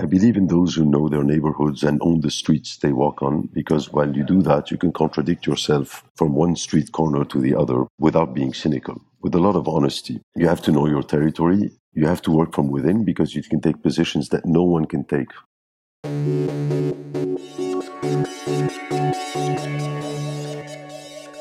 I 0.00 0.04
believe 0.04 0.36
in 0.36 0.46
those 0.46 0.76
who 0.76 0.84
know 0.84 1.08
their 1.08 1.24
neighborhoods 1.24 1.82
and 1.82 2.00
own 2.02 2.20
the 2.20 2.30
streets 2.30 2.76
they 2.76 2.92
walk 2.92 3.20
on, 3.20 3.48
because 3.52 3.92
while 3.92 4.14
you 4.14 4.22
do 4.22 4.42
that, 4.42 4.70
you 4.70 4.78
can 4.78 4.92
contradict 4.92 5.44
yourself 5.44 6.04
from 6.14 6.36
one 6.36 6.54
street 6.54 6.92
corner 6.92 7.24
to 7.24 7.40
the 7.40 7.56
other 7.56 7.84
without 7.98 8.32
being 8.32 8.54
cynical, 8.54 9.02
with 9.22 9.34
a 9.34 9.40
lot 9.40 9.56
of 9.56 9.66
honesty. 9.66 10.20
You 10.36 10.46
have 10.46 10.62
to 10.62 10.70
know 10.70 10.86
your 10.86 11.02
territory. 11.02 11.72
You 11.94 12.06
have 12.06 12.22
to 12.22 12.30
work 12.30 12.54
from 12.54 12.70
within 12.70 13.04
because 13.04 13.34
you 13.34 13.42
can 13.42 13.60
take 13.60 13.82
positions 13.82 14.28
that 14.28 14.46
no 14.46 14.62
one 14.62 14.84
can 14.84 15.02
take. 15.02 15.32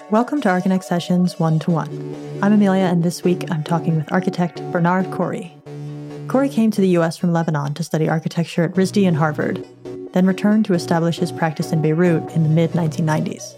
Welcome 0.10 0.42
to 0.42 0.50
Archinect 0.50 0.84
Sessions 0.84 1.38
1 1.38 1.60
to 1.60 1.70
1. 1.70 2.40
I'm 2.42 2.54
Amelia, 2.54 2.86
and 2.86 3.04
this 3.04 3.24
week 3.24 3.52
I'm 3.52 3.64
talking 3.64 3.98
with 3.98 4.12
architect 4.12 4.64
Bernard 4.72 5.06
Khoury. 5.12 5.57
Khoury 6.28 6.52
came 6.52 6.72
to 6.72 6.82
the 6.82 6.90
U.S. 6.90 7.16
from 7.16 7.32
Lebanon 7.32 7.74
to 7.76 7.86
study 7.86 8.10
architecture 8.10 8.66
at 8.66 8.74
RISD 8.74 9.08
and 9.08 9.16
Harvard, 9.16 9.66
then 10.12 10.26
returned 10.26 10.66
to 10.66 10.74
establish 10.74 11.20
his 11.20 11.32
practice 11.32 11.72
in 11.72 11.82
Beirut 11.82 12.30
in 12.34 12.44
the 12.44 12.50
mid 12.50 12.72
1990s. 12.72 13.56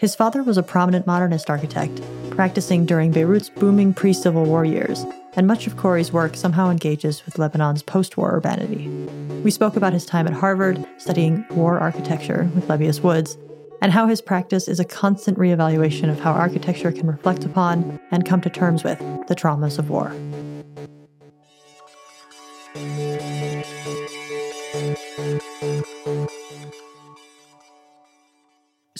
His 0.00 0.14
father 0.14 0.42
was 0.42 0.58
a 0.58 0.62
prominent 0.62 1.06
modernist 1.06 1.48
architect, 1.48 2.02
practicing 2.28 2.84
during 2.84 3.10
Beirut's 3.10 3.48
booming 3.48 3.94
pre 3.94 4.12
Civil 4.12 4.44
War 4.44 4.66
years, 4.66 5.06
and 5.34 5.46
much 5.46 5.66
of 5.66 5.76
Khoury's 5.76 6.12
work 6.12 6.36
somehow 6.36 6.68
engages 6.68 7.24
with 7.24 7.38
Lebanon's 7.38 7.82
post 7.82 8.18
war 8.18 8.34
urbanity. 8.34 8.86
We 9.42 9.50
spoke 9.50 9.74
about 9.74 9.94
his 9.94 10.04
time 10.04 10.26
at 10.26 10.34
Harvard, 10.34 10.86
studying 10.98 11.46
war 11.52 11.78
architecture 11.78 12.50
with 12.54 12.68
Lebbeus 12.68 13.02
Woods, 13.02 13.38
and 13.80 13.92
how 13.92 14.08
his 14.08 14.20
practice 14.20 14.68
is 14.68 14.78
a 14.78 14.84
constant 14.84 15.38
reevaluation 15.38 16.10
of 16.10 16.20
how 16.20 16.32
architecture 16.32 16.92
can 16.92 17.06
reflect 17.06 17.46
upon 17.46 17.98
and 18.10 18.26
come 18.26 18.42
to 18.42 18.50
terms 18.50 18.84
with 18.84 18.98
the 19.26 19.34
traumas 19.34 19.78
of 19.78 19.88
war. 19.88 20.14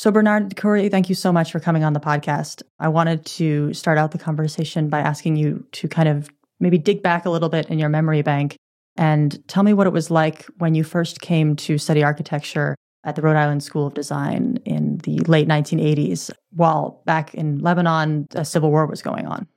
So, 0.04 0.10
Bernard 0.10 0.54
Khoury, 0.54 0.90
thank 0.90 1.08
you 1.08 1.14
so 1.14 1.32
much 1.32 1.50
for 1.50 1.60
coming 1.60 1.82
on 1.82 1.94
the 1.94 1.98
podcast. 1.98 2.60
I 2.78 2.88
wanted 2.88 3.24
to 3.24 3.72
start 3.72 3.96
out 3.96 4.10
the 4.10 4.18
conversation 4.18 4.90
by 4.90 4.98
asking 5.00 5.36
you 5.36 5.64
to 5.72 5.88
kind 5.88 6.10
of 6.10 6.28
maybe 6.60 6.76
dig 6.76 7.02
back 7.02 7.24
a 7.24 7.30
little 7.30 7.48
bit 7.48 7.70
in 7.70 7.78
your 7.78 7.88
memory 7.88 8.20
bank 8.20 8.56
and 8.98 9.42
tell 9.48 9.62
me 9.62 9.72
what 9.72 9.86
it 9.86 9.94
was 9.94 10.10
like 10.10 10.44
when 10.58 10.74
you 10.74 10.84
first 10.84 11.22
came 11.22 11.56
to 11.56 11.78
study 11.78 12.04
architecture 12.04 12.74
at 13.02 13.16
the 13.16 13.22
Rhode 13.22 13.36
Island 13.36 13.62
School 13.62 13.86
of 13.86 13.94
Design 13.94 14.58
in 14.66 14.98
the 14.98 15.20
late 15.20 15.48
1980s, 15.48 16.30
while 16.50 17.00
back 17.06 17.34
in 17.34 17.60
Lebanon, 17.60 18.28
a 18.34 18.44
civil 18.44 18.70
war 18.70 18.84
was 18.84 19.00
going 19.00 19.24
on. 19.24 19.48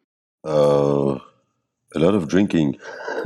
Uh, 0.45 1.20
a 1.94 2.00
lot 2.00 2.16
of 2.16 2.30
drinking. 2.30 2.78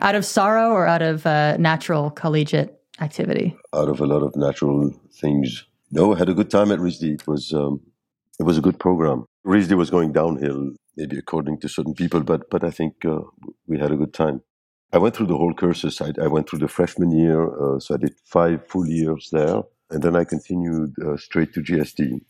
out 0.00 0.14
of 0.14 0.24
sorrow 0.24 0.70
or 0.70 0.86
out 0.86 1.02
of 1.02 1.26
uh, 1.26 1.58
natural 1.58 2.10
collegiate 2.10 2.79
activity? 3.00 3.56
Out 3.74 3.88
of 3.88 4.00
a 4.00 4.06
lot 4.06 4.22
of 4.22 4.36
natural 4.36 4.92
things. 5.12 5.64
No, 5.90 6.14
I 6.14 6.18
had 6.18 6.28
a 6.28 6.34
good 6.34 6.50
time 6.50 6.70
at 6.70 6.78
RISD. 6.78 7.14
It 7.14 7.26
was 7.26 7.52
um, 7.52 7.80
it 8.38 8.44
was 8.44 8.58
a 8.58 8.60
good 8.60 8.78
program. 8.78 9.26
RISD 9.46 9.76
was 9.76 9.90
going 9.90 10.12
downhill, 10.12 10.72
maybe 10.96 11.18
according 11.18 11.58
to 11.60 11.68
certain 11.68 11.94
people, 11.94 12.20
but 12.20 12.48
but 12.50 12.64
I 12.64 12.70
think 12.70 13.04
uh, 13.04 13.20
we 13.66 13.78
had 13.78 13.90
a 13.90 13.96
good 13.96 14.14
time. 14.14 14.42
I 14.92 14.98
went 14.98 15.14
through 15.14 15.28
the 15.28 15.36
whole 15.36 15.54
courses. 15.54 16.00
I, 16.00 16.12
I 16.20 16.26
went 16.26 16.48
through 16.48 16.58
the 16.58 16.68
freshman 16.68 17.12
year, 17.12 17.42
uh, 17.42 17.78
so 17.78 17.94
I 17.94 17.98
did 17.98 18.14
five 18.24 18.66
full 18.68 18.86
years 18.88 19.28
there, 19.32 19.62
and 19.90 20.02
then 20.02 20.16
I 20.16 20.24
continued 20.24 20.94
uh, 21.04 21.16
straight 21.16 21.52
to 21.54 21.60
GSD. 21.60 22.20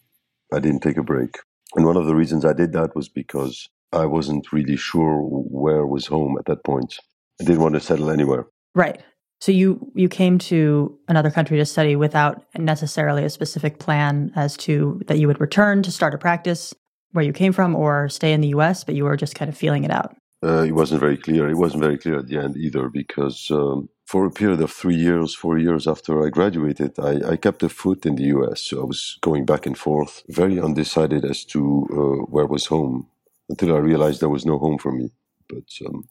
I 0.53 0.59
didn't 0.59 0.81
take 0.81 0.97
a 0.97 1.03
break, 1.03 1.39
and 1.75 1.87
one 1.87 1.97
of 1.97 2.07
the 2.07 2.15
reasons 2.15 2.45
I 2.45 2.53
did 2.53 2.73
that 2.73 2.95
was 2.95 3.09
because 3.09 3.69
I 3.93 4.07
wasn't 4.07 4.53
really 4.53 4.77
sure 4.77 5.21
where 5.23 5.87
was 5.87 6.07
home 6.07 6.37
at 6.39 6.47
that 6.47 6.65
point. 6.65 6.99
I 7.41 7.45
didn't 7.45 7.63
want 7.63 7.75
to 7.75 7.81
settle 7.81 8.11
anywhere. 8.11 8.47
Right. 8.75 9.03
So 9.41 9.53
you 9.53 9.91
you 9.95 10.09
came 10.09 10.39
to 10.39 10.99
another 11.09 11.31
country 11.31 11.57
to 11.57 11.65
study 11.65 11.97
without 11.97 12.45
necessarily 12.59 13.25
a 13.25 13.31
specific 13.31 13.79
plan 13.79 14.33
as 14.37 14.57
to 14.59 15.01
that 15.07 15.19
you 15.19 15.27
would 15.27 15.41
return 15.41 15.83
to 15.83 15.91
start 15.91 16.15
a 16.15 16.19
practice 16.19 16.75
where 17.13 17.25
you 17.25 17.33
came 17.33 17.53
from 17.53 17.75
or 17.75 18.09
stay 18.09 18.33
in 18.33 18.41
the 18.41 18.49
US, 18.49 18.85
but 18.85 18.95
you 18.95 19.05
were 19.05 19.17
just 19.17 19.35
kind 19.35 19.49
of 19.49 19.57
feeling 19.57 19.85
it 19.85 19.91
out. 19.91 20.15
Uh, 20.43 20.63
it 20.63 20.73
wasn't 20.73 21.01
very 21.01 21.17
clear. 21.17 21.49
It 21.49 21.57
wasn't 21.57 21.83
very 21.83 21.99
clear 21.99 22.19
at 22.19 22.29
the 22.29 22.39
end 22.39 22.57
either 22.57 22.89
because 22.89 23.51
um, 23.51 23.89
for 24.07 24.25
a 24.25 24.31
period 24.31 24.61
of 24.61 24.71
three 24.71 24.97
years, 24.97 25.35
four 25.35 25.59
years 25.59 25.87
after 25.87 26.25
I 26.25 26.31
graduated, 26.31 26.99
I, 26.99 27.33
I, 27.33 27.37
kept 27.37 27.63
a 27.63 27.69
foot 27.69 28.07
in 28.07 28.17
the 28.17 28.25
US. 28.37 28.63
So 28.63 28.81
I 28.81 28.85
was 28.85 29.19
going 29.21 29.45
back 29.45 29.67
and 29.67 29.77
forth, 29.77 30.23
very 30.29 30.59
undecided 30.59 31.27
as 31.27 31.45
to 31.47 31.61
uh, 31.93 32.25
where 32.33 32.47
was 32.47 32.67
home 32.67 33.07
until 33.51 33.75
I 33.75 33.79
realized 33.79 34.21
there 34.21 34.31
was 34.31 34.47
no 34.47 34.59
home 34.59 34.79
for 34.79 34.93
me. 34.93 35.11
But 35.47 35.69
um, 35.87 36.05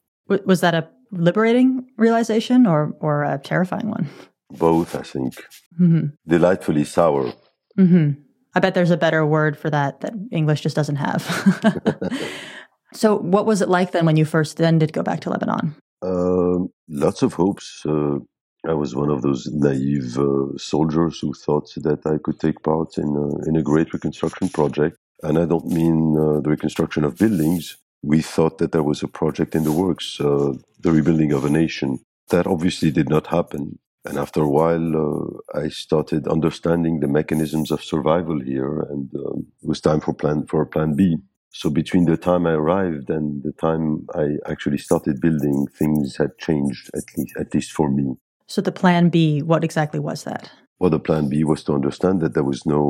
was 0.45 0.61
that 0.61 0.75
a 0.75 0.87
liberating 1.11 1.87
realization 1.97 2.65
or 2.65 2.95
or 2.99 3.23
a 3.23 3.37
terrifying 3.37 3.89
one? 3.89 4.07
Both, 4.51 4.95
I 4.95 5.03
think. 5.03 5.35
Mm-hmm. 5.79 6.07
Delightfully 6.27 6.83
sour. 6.83 7.33
Mm-hmm. 7.77 8.21
I 8.55 8.59
bet 8.59 8.73
there's 8.73 8.91
a 8.91 8.97
better 8.97 9.25
word 9.25 9.57
for 9.57 9.69
that 9.69 10.01
that 10.01 10.13
English 10.31 10.61
just 10.61 10.75
doesn't 10.75 10.95
have. 10.95 11.21
so, 12.93 13.17
what 13.17 13.45
was 13.45 13.61
it 13.61 13.69
like 13.69 13.91
then 13.91 14.05
when 14.05 14.17
you 14.17 14.25
first 14.25 14.57
then 14.57 14.79
did 14.79 14.93
go 14.93 15.03
back 15.03 15.19
to 15.21 15.29
Lebanon? 15.29 15.75
Uh, 16.01 16.65
lots 16.87 17.21
of 17.21 17.33
hopes. 17.33 17.83
Uh, 17.85 18.17
I 18.67 18.73
was 18.73 18.95
one 18.95 19.09
of 19.09 19.21
those 19.21 19.47
naive 19.51 20.17
uh, 20.17 20.57
soldiers 20.57 21.19
who 21.19 21.33
thought 21.33 21.71
that 21.77 22.05
I 22.05 22.17
could 22.21 22.39
take 22.39 22.61
part 22.63 22.97
in 22.97 23.15
a, 23.15 23.49
in 23.49 23.55
a 23.55 23.61
great 23.61 23.93
reconstruction 23.93 24.49
project. 24.49 24.97
And 25.23 25.37
I 25.37 25.45
don't 25.45 25.67
mean 25.67 26.17
uh, 26.17 26.41
the 26.41 26.49
reconstruction 26.49 27.03
of 27.03 27.17
buildings, 27.17 27.77
we 28.01 28.21
thought 28.21 28.57
that 28.59 28.71
there 28.71 28.83
was 28.83 29.03
a 29.03 29.07
project 29.07 29.55
in 29.55 29.63
the 29.63 29.71
works, 29.71 30.19
uh, 30.19 30.53
the 30.79 30.91
rebuilding 30.91 31.31
of 31.31 31.45
a 31.45 31.49
nation. 31.49 31.99
That 32.29 32.47
obviously 32.47 32.91
did 32.91 33.09
not 33.09 33.27
happen. 33.27 33.79
And 34.05 34.17
after 34.17 34.41
a 34.41 34.49
while, 34.49 34.95
uh, 34.95 35.59
I 35.59 35.69
started 35.69 36.27
understanding 36.27 36.99
the 36.99 37.07
mechanisms 37.07 37.69
of 37.71 37.83
survival 37.83 38.39
here, 38.39 38.79
and 38.81 39.09
um, 39.15 39.47
it 39.61 39.67
was 39.67 39.81
time 39.81 39.99
for 39.99 40.13
plan 40.13 40.45
for 40.47 40.65
Plan 40.65 40.95
B. 40.95 41.17
So 41.51 41.69
between 41.69 42.05
the 42.05 42.15
time 42.15 42.45
I 42.45 42.53
arrived 42.53 43.09
and 43.09 43.43
the 43.43 43.51
time 43.53 44.07
I 44.15 44.37
actually 44.49 44.77
started 44.77 45.19
building, 45.19 45.67
things 45.77 46.15
had 46.15 46.37
changed 46.37 46.89
at 46.95 47.03
least 47.17 47.33
at 47.39 47.53
least 47.53 47.71
for 47.71 47.89
me. 47.89 48.13
So 48.47 48.61
the 48.61 48.71
Plan 48.71 49.09
B, 49.09 49.41
what 49.41 49.63
exactly 49.63 49.99
was 49.99 50.23
that? 50.23 50.49
Well, 50.79 50.89
the 50.89 50.99
plan 50.99 51.27
B 51.27 51.43
was 51.43 51.63
to 51.65 51.73
understand 51.73 52.21
that 52.21 52.35
there 52.35 52.43
was 52.43 52.65
no 52.65 52.81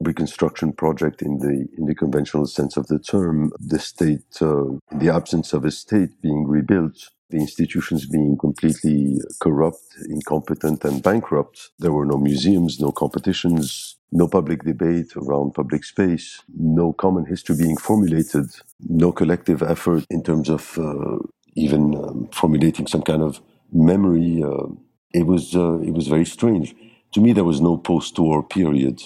uh, 0.00 0.04
reconstruction 0.04 0.72
project 0.72 1.20
in 1.20 1.38
the 1.38 1.68
in 1.76 1.84
the 1.84 1.94
conventional 1.94 2.46
sense 2.46 2.78
of 2.78 2.86
the 2.86 2.98
term. 2.98 3.52
The 3.60 3.78
state, 3.78 4.40
uh, 4.40 4.64
the 4.90 5.10
absence 5.10 5.52
of 5.52 5.66
a 5.66 5.70
state 5.70 6.22
being 6.22 6.46
rebuilt, 6.48 7.10
the 7.28 7.36
institutions 7.36 8.06
being 8.06 8.38
completely 8.38 9.18
corrupt, 9.40 9.84
incompetent, 10.08 10.84
and 10.84 11.02
bankrupt. 11.02 11.70
There 11.78 11.92
were 11.92 12.06
no 12.06 12.16
museums, 12.16 12.80
no 12.80 12.92
competitions, 12.92 13.96
no 14.10 14.26
public 14.26 14.64
debate 14.64 15.14
around 15.14 15.52
public 15.52 15.84
space, 15.84 16.42
no 16.56 16.94
common 16.94 17.26
history 17.26 17.56
being 17.56 17.76
formulated, 17.76 18.46
no 18.80 19.12
collective 19.12 19.62
effort 19.62 20.06
in 20.08 20.22
terms 20.22 20.48
of 20.48 20.78
uh, 20.78 21.18
even 21.56 21.94
um, 21.94 22.28
formulating 22.32 22.86
some 22.86 23.02
kind 23.02 23.22
of 23.22 23.42
memory. 23.70 24.42
Uh, 24.42 24.68
it 25.12 25.26
was 25.26 25.54
uh, 25.54 25.78
it 25.80 25.92
was 25.92 26.08
very 26.08 26.24
strange 26.24 26.74
to 27.14 27.20
me, 27.20 27.32
there 27.32 27.44
was 27.44 27.60
no 27.60 27.76
post 27.76 28.18
war 28.18 28.42
period. 28.42 29.02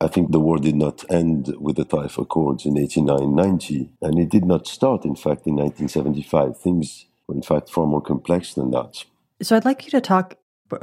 I 0.00 0.08
think 0.08 0.32
the 0.32 0.40
war 0.40 0.56
did 0.58 0.76
not 0.76 1.04
end 1.10 1.54
with 1.60 1.76
the 1.76 1.84
Taif 1.84 2.16
Accords 2.16 2.64
in 2.64 2.74
89-90, 2.74 3.90
and 4.00 4.18
it 4.18 4.30
did 4.30 4.46
not 4.46 4.66
start, 4.66 5.04
in 5.04 5.14
fact, 5.14 5.46
in 5.46 5.56
1975. 5.56 6.58
Things 6.58 7.04
were, 7.28 7.34
in 7.34 7.42
fact, 7.42 7.68
far 7.68 7.86
more 7.86 8.00
complex 8.00 8.54
than 8.54 8.70
that. 8.70 9.04
So 9.42 9.56
I'd 9.56 9.66
like 9.66 9.84
you 9.84 9.90
to 9.90 10.00
talk, 10.00 10.36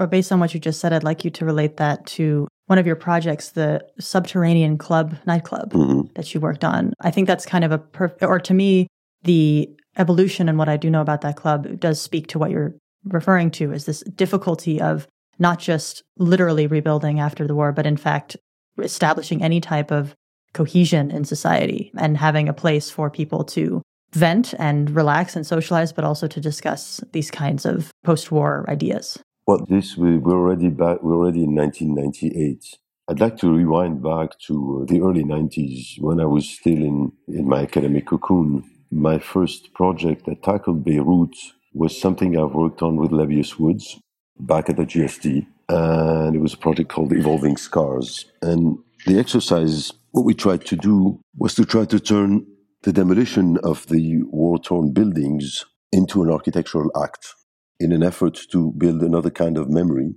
based 0.09 0.31
on 0.31 0.39
what 0.39 0.53
you 0.53 0.59
just 0.59 0.79
said, 0.79 0.93
I'd 0.93 1.03
like 1.03 1.25
you 1.25 1.31
to 1.31 1.45
relate 1.45 1.77
that 1.77 2.05
to 2.07 2.47
one 2.67 2.77
of 2.77 2.85
your 2.85 2.95
projects, 2.95 3.49
the 3.49 3.83
Subterranean 3.99 4.77
Club 4.77 5.15
nightclub 5.25 5.73
mm-hmm. 5.73 6.13
that 6.13 6.31
you 6.31 6.39
worked 6.39 6.63
on. 6.63 6.93
I 7.01 7.09
think 7.09 7.25
that's 7.27 7.45
kind 7.45 7.63
of 7.63 7.71
a 7.71 7.79
perfect, 7.79 8.21
or 8.21 8.39
to 8.39 8.53
me, 8.53 8.87
the 9.23 9.67
evolution 9.97 10.47
and 10.47 10.59
what 10.59 10.69
I 10.69 10.77
do 10.77 10.91
know 10.91 11.01
about 11.01 11.21
that 11.21 11.37
club 11.37 11.79
does 11.79 11.99
speak 11.99 12.27
to 12.27 12.39
what 12.39 12.51
you're 12.51 12.75
referring 13.05 13.49
to 13.51 13.71
is 13.71 13.85
this 13.85 14.01
difficulty 14.15 14.79
of 14.79 15.07
not 15.39 15.59
just 15.59 16.03
literally 16.17 16.67
rebuilding 16.67 17.19
after 17.19 17.47
the 17.47 17.55
war, 17.55 17.71
but 17.71 17.85
in 17.85 17.97
fact, 17.97 18.37
establishing 18.81 19.41
any 19.41 19.59
type 19.61 19.91
of 19.91 20.15
cohesion 20.53 21.11
in 21.11 21.25
society 21.25 21.91
and 21.97 22.17
having 22.17 22.47
a 22.47 22.53
place 22.53 22.89
for 22.89 23.09
people 23.09 23.43
to 23.43 23.81
vent 24.13 24.53
and 24.57 24.89
relax 24.91 25.35
and 25.35 25.45
socialize, 25.45 25.91
but 25.93 26.03
also 26.03 26.27
to 26.27 26.39
discuss 26.39 27.01
these 27.11 27.29
kinds 27.29 27.65
of 27.65 27.91
post 28.03 28.31
war 28.31 28.65
ideas. 28.69 29.19
Well, 29.45 29.65
this, 29.69 29.97
we, 29.97 30.17
we're 30.17 30.33
already 30.33 30.69
back, 30.69 31.03
we're 31.03 31.15
already 31.15 31.43
in 31.43 31.55
1998. 31.55 32.77
I'd 33.09 33.19
like 33.19 33.37
to 33.37 33.53
rewind 33.53 34.03
back 34.03 34.37
to 34.47 34.81
uh, 34.81 34.91
the 34.91 35.01
early 35.01 35.23
90s 35.23 36.01
when 36.01 36.19
I 36.19 36.25
was 36.25 36.49
still 36.49 36.73
in, 36.73 37.11
in 37.27 37.47
my 37.47 37.61
academic 37.61 38.07
cocoon. 38.07 38.63
My 38.91 39.19
first 39.19 39.73
project 39.73 40.25
that 40.25 40.43
tackled 40.43 40.83
Beirut 40.83 41.35
was 41.73 41.99
something 41.99 42.37
I've 42.37 42.53
worked 42.53 42.81
on 42.81 42.97
with 42.97 43.11
Lebbeus 43.11 43.57
Woods 43.59 43.99
back 44.39 44.69
at 44.69 44.77
the 44.77 44.83
GSD, 44.83 45.45
and 45.69 46.35
it 46.35 46.39
was 46.39 46.53
a 46.53 46.57
project 46.57 46.89
called 46.89 47.13
Evolving 47.13 47.57
Scars. 47.57 48.25
And 48.41 48.77
the 49.05 49.19
exercise, 49.19 49.91
what 50.11 50.25
we 50.25 50.33
tried 50.33 50.65
to 50.65 50.75
do 50.75 51.19
was 51.35 51.55
to 51.55 51.65
try 51.65 51.85
to 51.85 51.99
turn 51.99 52.45
the 52.83 52.93
demolition 52.93 53.57
of 53.63 53.87
the 53.87 54.21
war 54.23 54.59
torn 54.59 54.93
buildings 54.93 55.65
into 55.91 56.23
an 56.23 56.29
architectural 56.29 56.91
act. 57.01 57.33
in 57.79 57.91
an 57.91 58.03
effort 58.03 58.39
to 58.51 58.71
build 58.77 59.01
another 59.01 59.29
kind 59.29 59.57
of 59.57 59.69
memory 59.69 60.15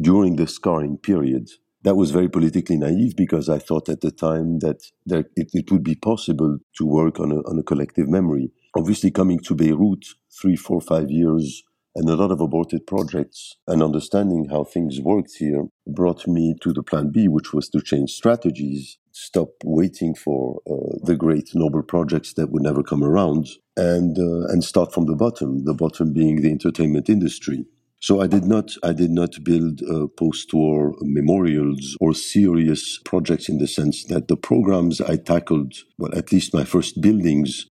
during 0.00 0.36
the 0.36 0.46
scarring 0.46 0.96
period. 0.98 1.48
That 1.82 1.96
was 1.96 2.10
very 2.10 2.28
politically 2.28 2.76
naive 2.76 3.16
because 3.16 3.48
I 3.48 3.58
thought 3.58 3.88
at 3.88 4.02
the 4.02 4.10
time 4.10 4.58
that 4.58 4.82
there, 5.06 5.24
it, 5.36 5.50
it, 5.52 5.70
would 5.70 5.82
be 5.82 5.94
possible 5.94 6.58
to 6.76 6.86
work 6.86 7.18
on 7.20 7.32
a, 7.32 7.36
on 7.48 7.58
a 7.58 7.62
collective 7.62 8.08
memory. 8.08 8.50
Obviously, 8.76 9.10
coming 9.10 9.38
to 9.40 9.54
Beirut 9.54 10.04
three, 10.40 10.56
four, 10.56 10.80
five 10.80 11.10
years 11.10 11.62
and 11.94 12.08
a 12.08 12.16
lot 12.16 12.30
of 12.30 12.40
aborted 12.40 12.86
projects 12.86 13.56
and 13.66 13.82
understanding 13.82 14.48
how 14.50 14.64
things 14.64 15.00
worked 15.00 15.32
here 15.38 15.64
brought 15.86 16.26
me 16.26 16.54
to 16.62 16.72
the 16.72 16.82
plan 16.82 17.10
B, 17.10 17.28
which 17.28 17.52
was 17.52 17.68
to 17.70 17.80
change 17.80 18.12
strategies, 18.12 18.98
stop 19.12 19.48
waiting 19.64 20.14
for 20.14 20.60
uh, 20.70 20.98
the 21.02 21.16
great 21.16 21.50
noble 21.54 21.82
projects 21.82 22.34
that 22.34 22.50
would 22.50 22.62
never 22.62 22.82
come 22.82 23.02
around, 23.02 23.48
and 23.76 24.18
uh, 24.18 24.46
and 24.52 24.62
start 24.62 24.92
from 24.92 25.06
the 25.06 25.16
bottom. 25.16 25.64
The 25.64 25.74
bottom 25.74 26.12
being 26.12 26.42
the 26.42 26.50
entertainment 26.50 27.08
industry. 27.08 27.66
So 28.02 28.22
I 28.22 28.26
did 28.26 28.44
not 28.44 28.72
I 28.82 28.92
did 28.92 29.10
not 29.10 29.44
build 29.44 29.82
uh, 29.82 30.06
post-war 30.16 30.94
memorials 31.02 31.96
or 32.00 32.14
serious 32.14 32.98
projects 33.04 33.48
in 33.48 33.58
the 33.58 33.68
sense 33.68 34.04
that 34.04 34.28
the 34.28 34.36
programs 34.36 35.02
I 35.02 35.16
tackled, 35.16 35.74
well, 35.98 36.16
at 36.16 36.32
least 36.32 36.54
my 36.54 36.64
first 36.64 37.02
buildings 37.02 37.66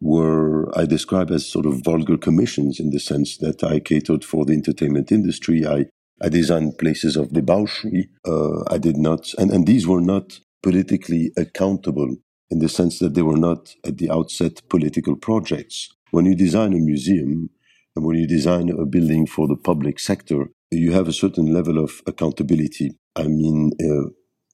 were 0.00 0.76
I 0.78 0.86
describe 0.86 1.30
as 1.30 1.46
sort 1.46 1.66
of 1.66 1.84
vulgar 1.84 2.16
commissions 2.16 2.80
in 2.80 2.90
the 2.90 3.00
sense 3.00 3.36
that 3.38 3.62
I 3.62 3.80
catered 3.80 4.24
for 4.24 4.44
the 4.44 4.54
entertainment 4.54 5.12
industry. 5.12 5.66
I, 5.66 5.86
I 6.22 6.28
designed 6.28 6.78
places 6.78 7.16
of 7.16 7.32
debauchery. 7.32 8.08
Uh, 8.26 8.62
I 8.68 8.78
did 8.78 8.96
not, 8.96 9.32
and, 9.38 9.50
and 9.50 9.66
these 9.66 9.86
were 9.86 10.00
not 10.00 10.40
politically 10.62 11.32
accountable 11.36 12.16
in 12.50 12.58
the 12.58 12.68
sense 12.68 12.98
that 12.98 13.14
they 13.14 13.22
were 13.22 13.36
not 13.36 13.74
at 13.84 13.98
the 13.98 14.10
outset 14.10 14.62
political 14.68 15.16
projects. 15.16 15.88
When 16.10 16.26
you 16.26 16.34
design 16.34 16.72
a 16.72 16.78
museum 16.78 17.50
and 17.94 18.04
when 18.04 18.16
you 18.16 18.26
design 18.26 18.70
a 18.70 18.84
building 18.84 19.26
for 19.26 19.46
the 19.46 19.56
public 19.56 19.98
sector, 19.98 20.50
you 20.70 20.92
have 20.92 21.08
a 21.08 21.12
certain 21.12 21.52
level 21.52 21.78
of 21.78 22.02
accountability. 22.06 22.96
I 23.16 23.24
mean, 23.24 23.72
uh, 23.82 24.10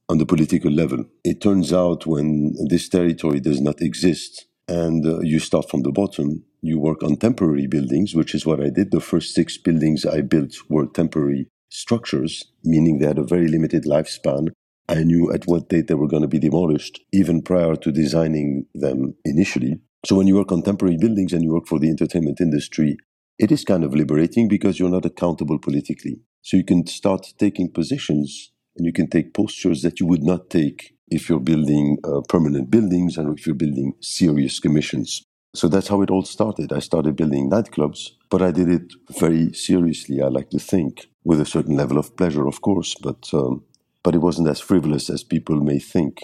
on 0.09 0.19
the 0.19 0.27
political 0.27 0.71
level. 0.71 1.05
It 1.25 1.41
turns 1.41 1.73
out 1.73 2.07
when 2.07 2.55
this 2.69 2.89
territory 2.89 3.41
does 3.41 3.61
not 3.61 3.83
exist, 3.83 4.47
and 4.69 5.07
uh, 5.07 5.21
you 5.21 5.39
start 5.39 5.71
from 5.71 5.83
the 5.83 5.93
bottom. 5.93 6.45
You 6.63 6.79
work 6.79 7.03
on 7.03 7.17
temporary 7.17 7.67
buildings, 7.67 8.15
which 8.15 8.35
is 8.35 8.45
what 8.45 8.61
I 8.61 8.71
did. 8.71 8.91
The 8.91 9.01
first 9.01 9.35
six 9.35 9.57
buildings 9.57 10.05
I 10.05 10.21
built 10.23 10.55
were 10.69 10.87
temporary 10.87 11.49
structures, 11.69 12.45
meaning 12.65 12.99
they 12.99 13.07
had 13.07 13.19
a 13.19 13.25
very 13.25 13.49
limited 13.49 13.85
lifespan. 13.85 14.49
I 14.89 15.03
knew 15.03 15.33
at 15.33 15.47
what 15.47 15.69
date 15.69 15.89
they 15.89 15.95
were 15.95 16.09
going 16.09 16.23
to 16.23 16.29
be 16.29 16.39
demolished, 16.39 17.01
even 17.13 17.43
prior 17.43 17.77
to 17.77 17.93
designing 17.93 18.67
them 18.75 19.15
initially. 19.25 19.81
So 20.05 20.15
when 20.15 20.27
you 20.27 20.37
work 20.37 20.53
on 20.53 20.63
temporary 20.63 20.97
buildings 20.97 21.33
and 21.33 21.43
you 21.43 21.53
work 21.53 21.67
for 21.67 21.79
the 21.79 21.91
entertainment 21.91 22.41
industry, 22.41 22.97
it 23.39 23.51
is 23.53 23.65
kind 23.65 23.85
of 23.85 23.95
liberating 23.95 24.49
because 24.49 24.79
you're 24.79 24.89
not 24.89 25.05
accountable 25.05 25.59
politically. 25.59 26.21
So 26.43 26.57
you 26.57 26.65
can 26.65 26.87
start 26.87 27.35
taking 27.39 27.71
positions 27.73 28.53
and 28.77 28.87
you 28.87 28.93
can 28.93 29.09
take 29.09 29.35
postures 29.35 29.83
that 29.83 30.01
you 30.01 30.07
would 30.07 30.23
not 30.23 30.49
take 30.51 30.96
if 31.09 31.29
you're 31.29 31.41
building 31.41 31.99
uh, 32.05 32.21
permanent 32.29 32.71
buildings 32.71 33.17
and 33.17 33.39
if 33.39 33.47
you're 33.47 33.55
building 33.55 33.95
serious 34.01 34.59
commissions. 34.59 35.23
So 35.55 35.69
that's 35.69 35.89
how 35.89 36.03
it 36.03 36.11
all 36.11 36.25
started. 36.25 36.73
I 36.73 36.81
started 36.81 37.17
building 37.17 37.51
nightclubs, 37.51 38.11
but 38.29 38.43
I 38.43 38.51
did 38.51 38.69
it 38.69 38.93
very 39.19 39.53
seriously. 39.53 40.21
I 40.21 40.29
like 40.29 40.51
to 40.51 40.59
think 40.59 41.07
with 41.25 41.41
a 41.41 41.47
certain 41.47 41.77
level 41.77 41.99
of 41.99 42.17
pleasure, 42.17 42.47
of 42.47 42.61
course, 42.61 42.95
but 42.95 43.29
um, 43.33 43.65
but 44.03 44.15
it 44.15 44.19
wasn't 44.19 44.49
as 44.49 44.61
frivolous 44.61 45.11
as 45.11 45.25
people 45.25 45.57
may 45.61 45.79
think. 45.79 46.21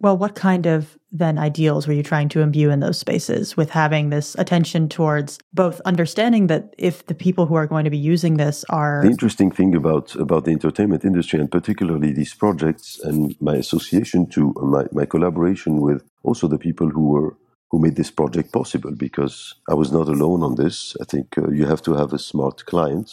Well, 0.00 0.18
what 0.18 0.34
kind 0.34 0.66
of 0.66 0.98
then 1.14 1.38
ideals 1.38 1.86
were 1.86 1.94
you 1.94 2.02
trying 2.02 2.28
to 2.28 2.40
imbue 2.40 2.70
in 2.70 2.80
those 2.80 2.98
spaces 2.98 3.56
with 3.56 3.70
having 3.70 4.10
this 4.10 4.34
attention 4.34 4.88
towards 4.88 5.38
both 5.52 5.80
understanding 5.84 6.48
that 6.48 6.74
if 6.76 7.06
the 7.06 7.14
people 7.14 7.46
who 7.46 7.54
are 7.54 7.68
going 7.68 7.84
to 7.84 7.90
be 7.90 7.96
using 7.96 8.36
this 8.36 8.64
are 8.68 9.00
the 9.02 9.10
interesting 9.10 9.50
thing 9.50 9.74
about 9.76 10.14
about 10.16 10.44
the 10.44 10.50
entertainment 10.50 11.04
industry 11.04 11.38
and 11.38 11.50
particularly 11.50 12.12
these 12.12 12.34
projects 12.34 13.00
and 13.04 13.36
my 13.40 13.54
association 13.54 14.26
to 14.26 14.52
my, 14.56 14.84
my 14.90 15.06
collaboration 15.06 15.80
with 15.80 16.02
also 16.24 16.48
the 16.48 16.58
people 16.58 16.90
who 16.90 17.06
were 17.08 17.36
who 17.70 17.78
made 17.78 17.96
this 17.96 18.10
project 18.10 18.52
possible 18.52 18.92
because 18.92 19.54
I 19.68 19.74
was 19.74 19.90
not 19.90 20.08
alone 20.08 20.42
on 20.42 20.54
this. 20.54 20.96
I 21.00 21.04
think 21.04 21.36
uh, 21.38 21.50
you 21.50 21.66
have 21.66 21.82
to 21.82 21.94
have 21.94 22.12
a 22.12 22.18
smart 22.18 22.66
client, 22.66 23.10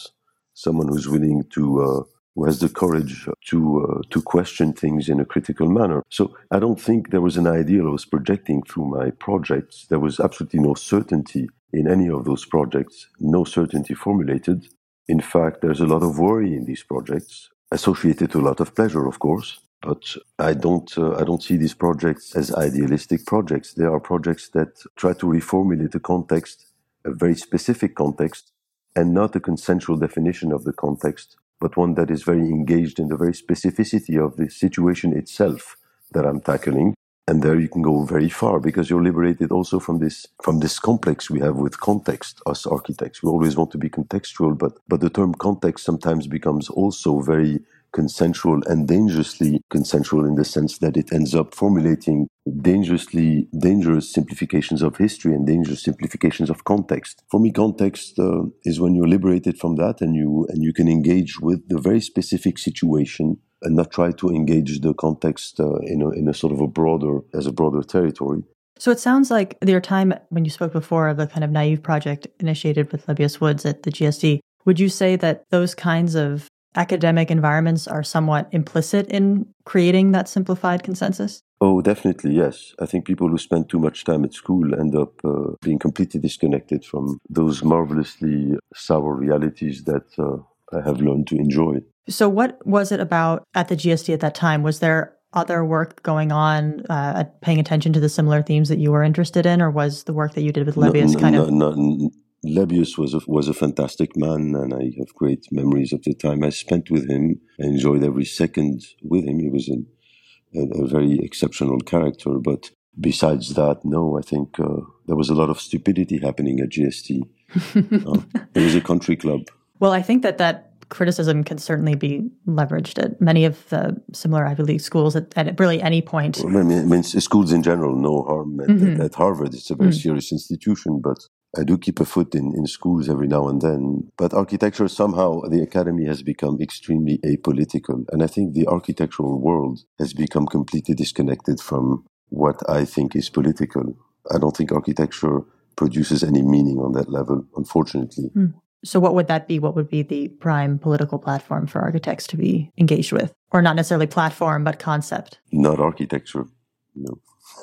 someone 0.54 0.88
who's 0.88 1.08
willing 1.08 1.44
to 1.54 1.82
uh, 1.82 2.02
who 2.34 2.44
has 2.44 2.60
the 2.60 2.68
courage 2.68 3.28
to 3.48 3.58
uh, 3.84 4.02
to 4.10 4.22
question 4.22 4.72
things 4.72 5.08
in 5.08 5.20
a 5.20 5.24
critical 5.24 5.68
manner. 5.68 6.02
So 6.10 6.34
I 6.50 6.58
don't 6.58 6.80
think 6.80 7.10
there 7.10 7.20
was 7.20 7.36
an 7.36 7.46
ideal 7.46 7.88
I 7.88 7.90
was 7.90 8.04
projecting 8.04 8.62
through 8.62 8.86
my 8.86 9.10
projects. 9.10 9.86
There 9.88 9.98
was 10.00 10.18
absolutely 10.20 10.60
no 10.60 10.74
certainty 10.74 11.48
in 11.72 11.88
any 11.88 12.08
of 12.08 12.24
those 12.24 12.44
projects, 12.44 13.08
no 13.20 13.44
certainty 13.44 13.94
formulated. 13.94 14.68
In 15.08 15.20
fact, 15.20 15.60
there's 15.60 15.80
a 15.80 15.86
lot 15.86 16.02
of 16.02 16.18
worry 16.18 16.54
in 16.54 16.64
these 16.64 16.82
projects, 16.82 17.50
associated 17.70 18.30
to 18.32 18.40
a 18.40 18.46
lot 18.48 18.60
of 18.60 18.74
pleasure, 18.74 19.06
of 19.06 19.18
course. 19.18 19.60
But 19.80 20.04
I 20.38 20.54
don't, 20.54 20.96
uh, 20.96 21.16
I 21.16 21.24
don't 21.24 21.42
see 21.42 21.56
these 21.56 21.74
projects 21.74 22.36
as 22.36 22.54
idealistic 22.54 23.26
projects. 23.26 23.74
They 23.74 23.84
are 23.84 23.98
projects 23.98 24.48
that 24.50 24.80
try 24.96 25.12
to 25.14 25.26
reformulate 25.26 25.94
a 25.96 26.00
context, 26.00 26.66
a 27.04 27.10
very 27.10 27.34
specific 27.34 27.96
context, 27.96 28.52
and 28.94 29.12
not 29.12 29.34
a 29.34 29.40
consensual 29.40 29.96
definition 29.96 30.52
of 30.52 30.62
the 30.62 30.72
context 30.72 31.36
but 31.62 31.76
one 31.76 31.94
that 31.94 32.10
is 32.10 32.24
very 32.24 32.48
engaged 32.58 32.98
in 32.98 33.06
the 33.06 33.16
very 33.16 33.32
specificity 33.32 34.16
of 34.22 34.36
the 34.36 34.50
situation 34.50 35.16
itself 35.16 35.76
that 36.12 36.26
I'm 36.26 36.40
tackling. 36.40 36.92
And 37.28 37.40
there 37.40 37.60
you 37.60 37.68
can 37.68 37.82
go 37.82 38.04
very 38.04 38.28
far 38.28 38.58
because 38.58 38.90
you're 38.90 39.08
liberated 39.10 39.52
also 39.52 39.78
from 39.78 40.00
this 40.00 40.26
from 40.42 40.58
this 40.58 40.80
complex 40.80 41.30
we 41.30 41.38
have 41.38 41.56
with 41.64 41.78
context, 41.78 42.42
us 42.46 42.66
architects. 42.66 43.22
We 43.22 43.30
always 43.30 43.56
want 43.56 43.70
to 43.70 43.78
be 43.78 43.88
contextual, 43.88 44.58
but 44.58 44.72
but 44.88 45.00
the 45.00 45.08
term 45.18 45.34
context 45.34 45.84
sometimes 45.84 46.26
becomes 46.26 46.68
also 46.68 47.20
very 47.20 47.60
consensual 47.92 48.60
and 48.66 48.88
dangerously 48.88 49.60
consensual 49.70 50.24
in 50.24 50.34
the 50.34 50.44
sense 50.44 50.78
that 50.78 50.96
it 50.96 51.12
ends 51.12 51.34
up 51.34 51.54
formulating 51.54 52.28
dangerously 52.60 53.48
dangerous 53.56 54.12
simplifications 54.12 54.82
of 54.82 54.96
history 54.96 55.32
and 55.32 55.46
dangerous 55.46 55.82
simplifications 55.82 56.50
of 56.50 56.64
context. 56.64 57.22
For 57.30 57.38
me, 57.38 57.52
context 57.52 58.18
uh, 58.18 58.44
is 58.64 58.80
when 58.80 58.94
you're 58.94 59.08
liberated 59.08 59.58
from 59.58 59.76
that 59.76 60.00
and 60.00 60.14
you 60.16 60.46
and 60.48 60.62
you 60.62 60.72
can 60.72 60.88
engage 60.88 61.40
with 61.40 61.68
the 61.68 61.78
very 61.78 62.00
specific 62.00 62.58
situation 62.58 63.38
and 63.62 63.76
not 63.76 63.92
try 63.92 64.10
to 64.10 64.28
engage 64.30 64.80
the 64.80 64.94
context 64.94 65.60
uh, 65.60 65.76
in 65.78 66.02
a 66.02 66.10
in 66.10 66.28
a 66.28 66.34
sort 66.34 66.52
of 66.52 66.60
a 66.60 66.66
broader 66.66 67.20
as 67.34 67.46
a 67.46 67.52
broader 67.52 67.82
territory. 67.82 68.42
So 68.78 68.90
it 68.90 68.98
sounds 68.98 69.30
like 69.30 69.56
your 69.64 69.80
time 69.80 70.12
when 70.30 70.44
you 70.44 70.50
spoke 70.50 70.72
before 70.72 71.08
of 71.08 71.16
the 71.16 71.28
kind 71.28 71.44
of 71.44 71.50
naive 71.50 71.82
project 71.82 72.26
initiated 72.40 72.90
with 72.90 73.06
Lebbeus 73.06 73.40
Woods 73.40 73.64
at 73.64 73.84
the 73.84 73.92
GSD. 73.92 74.40
Would 74.64 74.80
you 74.80 74.88
say 74.88 75.16
that 75.16 75.44
those 75.50 75.74
kinds 75.74 76.14
of 76.14 76.48
academic 76.74 77.30
environments 77.30 77.86
are 77.86 78.02
somewhat 78.02 78.48
implicit 78.52 79.06
in 79.08 79.46
creating 79.64 80.12
that 80.12 80.28
simplified 80.28 80.82
consensus? 80.82 81.42
Oh, 81.60 81.80
definitely, 81.80 82.34
yes. 82.34 82.74
I 82.80 82.86
think 82.86 83.06
people 83.06 83.28
who 83.28 83.38
spend 83.38 83.68
too 83.68 83.78
much 83.78 84.04
time 84.04 84.24
at 84.24 84.34
school 84.34 84.74
end 84.74 84.96
up 84.96 85.24
uh, 85.24 85.52
being 85.62 85.78
completely 85.78 86.18
disconnected 86.18 86.84
from 86.84 87.18
those 87.28 87.62
marvelously 87.62 88.54
sour 88.74 89.14
realities 89.14 89.84
that 89.84 90.06
uh, 90.18 90.38
I 90.76 90.82
have 90.84 91.00
learned 91.00 91.28
to 91.28 91.36
enjoy. 91.36 91.76
So, 92.08 92.28
what 92.28 92.58
was 92.66 92.90
it 92.90 92.98
about 92.98 93.44
at 93.54 93.68
the 93.68 93.76
GSD 93.76 94.12
at 94.14 94.20
that 94.20 94.34
time? 94.34 94.62
Was 94.62 94.80
there 94.80 95.14
other 95.34 95.64
work 95.64 96.02
going 96.02 96.32
on, 96.32 96.84
uh, 96.90 97.24
paying 97.40 97.58
attention 97.58 97.92
to 97.92 98.00
the 98.00 98.08
similar 98.08 98.42
themes 98.42 98.68
that 98.68 98.78
you 98.78 98.90
were 98.90 99.02
interested 99.02 99.46
in, 99.46 99.62
or 99.62 99.70
was 99.70 100.04
the 100.04 100.12
work 100.12 100.34
that 100.34 100.42
you 100.42 100.52
did 100.52 100.66
with 100.66 100.74
Lebbeus 100.74 101.14
no, 101.14 101.20
kind 101.20 101.36
no, 101.36 101.66
of? 101.68 102.12
No, 102.44 102.64
was 102.64 103.14
a, 103.14 103.20
was 103.26 103.48
a 103.48 103.54
fantastic 103.54 104.16
man, 104.16 104.54
and 104.56 104.74
I 104.74 104.92
have 104.98 105.14
great 105.14 105.46
memories 105.52 105.92
of 105.92 106.02
the 106.02 106.14
time 106.14 106.42
I 106.42 106.50
spent 106.50 106.90
with 106.90 107.08
him. 107.08 107.40
I 107.60 107.66
enjoyed 107.66 108.02
every 108.02 108.24
second 108.24 108.84
with 109.02 109.24
him. 109.24 109.38
He 109.38 109.48
was 109.48 109.68
a, 109.68 110.58
a, 110.58 110.84
a 110.84 110.86
very 110.88 111.20
exceptional 111.20 111.78
character. 111.80 112.30
But 112.38 112.70
besides 112.98 113.54
that, 113.54 113.84
no, 113.84 114.18
I 114.18 114.22
think 114.22 114.58
uh, 114.58 114.80
there 115.06 115.16
was 115.16 115.30
a 115.30 115.34
lot 115.34 115.50
of 115.50 115.60
stupidity 115.60 116.18
happening 116.18 116.58
at 116.58 116.70
GSD. 116.70 117.22
uh, 118.06 118.22
it 118.54 118.60
was 118.60 118.74
a 118.74 118.80
country 118.80 119.14
club. 119.14 119.42
Well, 119.78 119.92
I 119.92 120.02
think 120.02 120.22
that 120.22 120.38
that 120.38 120.72
criticism 120.88 121.42
can 121.42 121.58
certainly 121.58 121.94
be 121.94 122.28
leveraged 122.46 123.02
at 123.02 123.20
many 123.20 123.44
of 123.44 123.68
the 123.70 124.00
similar 124.12 124.44
Ivy 124.46 124.64
League 124.64 124.80
schools 124.80 125.16
at, 125.16 125.32
at 125.36 125.58
really 125.58 125.80
any 125.80 126.02
point. 126.02 126.38
Well, 126.42 126.58
I, 126.58 126.62
mean, 126.62 126.80
I 126.80 126.84
mean, 126.84 127.02
schools 127.02 127.52
in 127.52 127.62
general, 127.62 127.96
no 127.96 128.22
harm. 128.24 128.60
At, 128.60 128.68
mm-hmm. 128.68 129.00
at 129.00 129.14
Harvard, 129.14 129.54
it's 129.54 129.70
a 129.70 129.74
very 129.74 129.90
mm-hmm. 129.90 129.98
serious 129.98 130.32
institution, 130.32 131.00
but 131.00 131.18
I 131.58 131.64
do 131.64 131.76
keep 131.76 132.00
a 132.00 132.04
foot 132.04 132.34
in, 132.34 132.54
in 132.56 132.66
schools 132.66 133.08
every 133.08 133.28
now 133.28 133.46
and 133.48 133.60
then, 133.60 134.10
but 134.16 134.32
architecture 134.32 134.88
somehow 134.88 135.42
the 135.42 135.62
academy 135.62 136.06
has 136.06 136.22
become 136.22 136.58
extremely 136.60 137.18
apolitical. 137.18 138.04
And 138.10 138.22
I 138.22 138.26
think 138.26 138.54
the 138.54 138.66
architectural 138.68 139.38
world 139.38 139.80
has 139.98 140.14
become 140.14 140.46
completely 140.46 140.94
disconnected 140.94 141.60
from 141.60 142.04
what 142.30 142.58
I 142.70 142.86
think 142.86 143.14
is 143.14 143.28
political. 143.28 143.96
I 144.34 144.38
don't 144.38 144.56
think 144.56 144.72
architecture 144.72 145.40
produces 145.76 146.22
any 146.22 146.42
meaning 146.42 146.78
on 146.78 146.92
that 146.92 147.10
level, 147.10 147.44
unfortunately. 147.56 148.30
Mm. 148.34 148.54
So, 148.84 148.98
what 148.98 149.14
would 149.14 149.28
that 149.28 149.46
be? 149.46 149.58
What 149.58 149.76
would 149.76 149.88
be 149.88 150.02
the 150.02 150.28
prime 150.28 150.78
political 150.78 151.18
platform 151.18 151.66
for 151.66 151.80
architects 151.80 152.26
to 152.28 152.36
be 152.36 152.72
engaged 152.78 153.12
with? 153.12 153.32
Or 153.52 153.62
not 153.62 153.76
necessarily 153.76 154.06
platform, 154.06 154.64
but 154.64 154.78
concept? 154.78 155.38
Not 155.52 155.78
architecture. 155.78 156.46
No. 156.94 157.18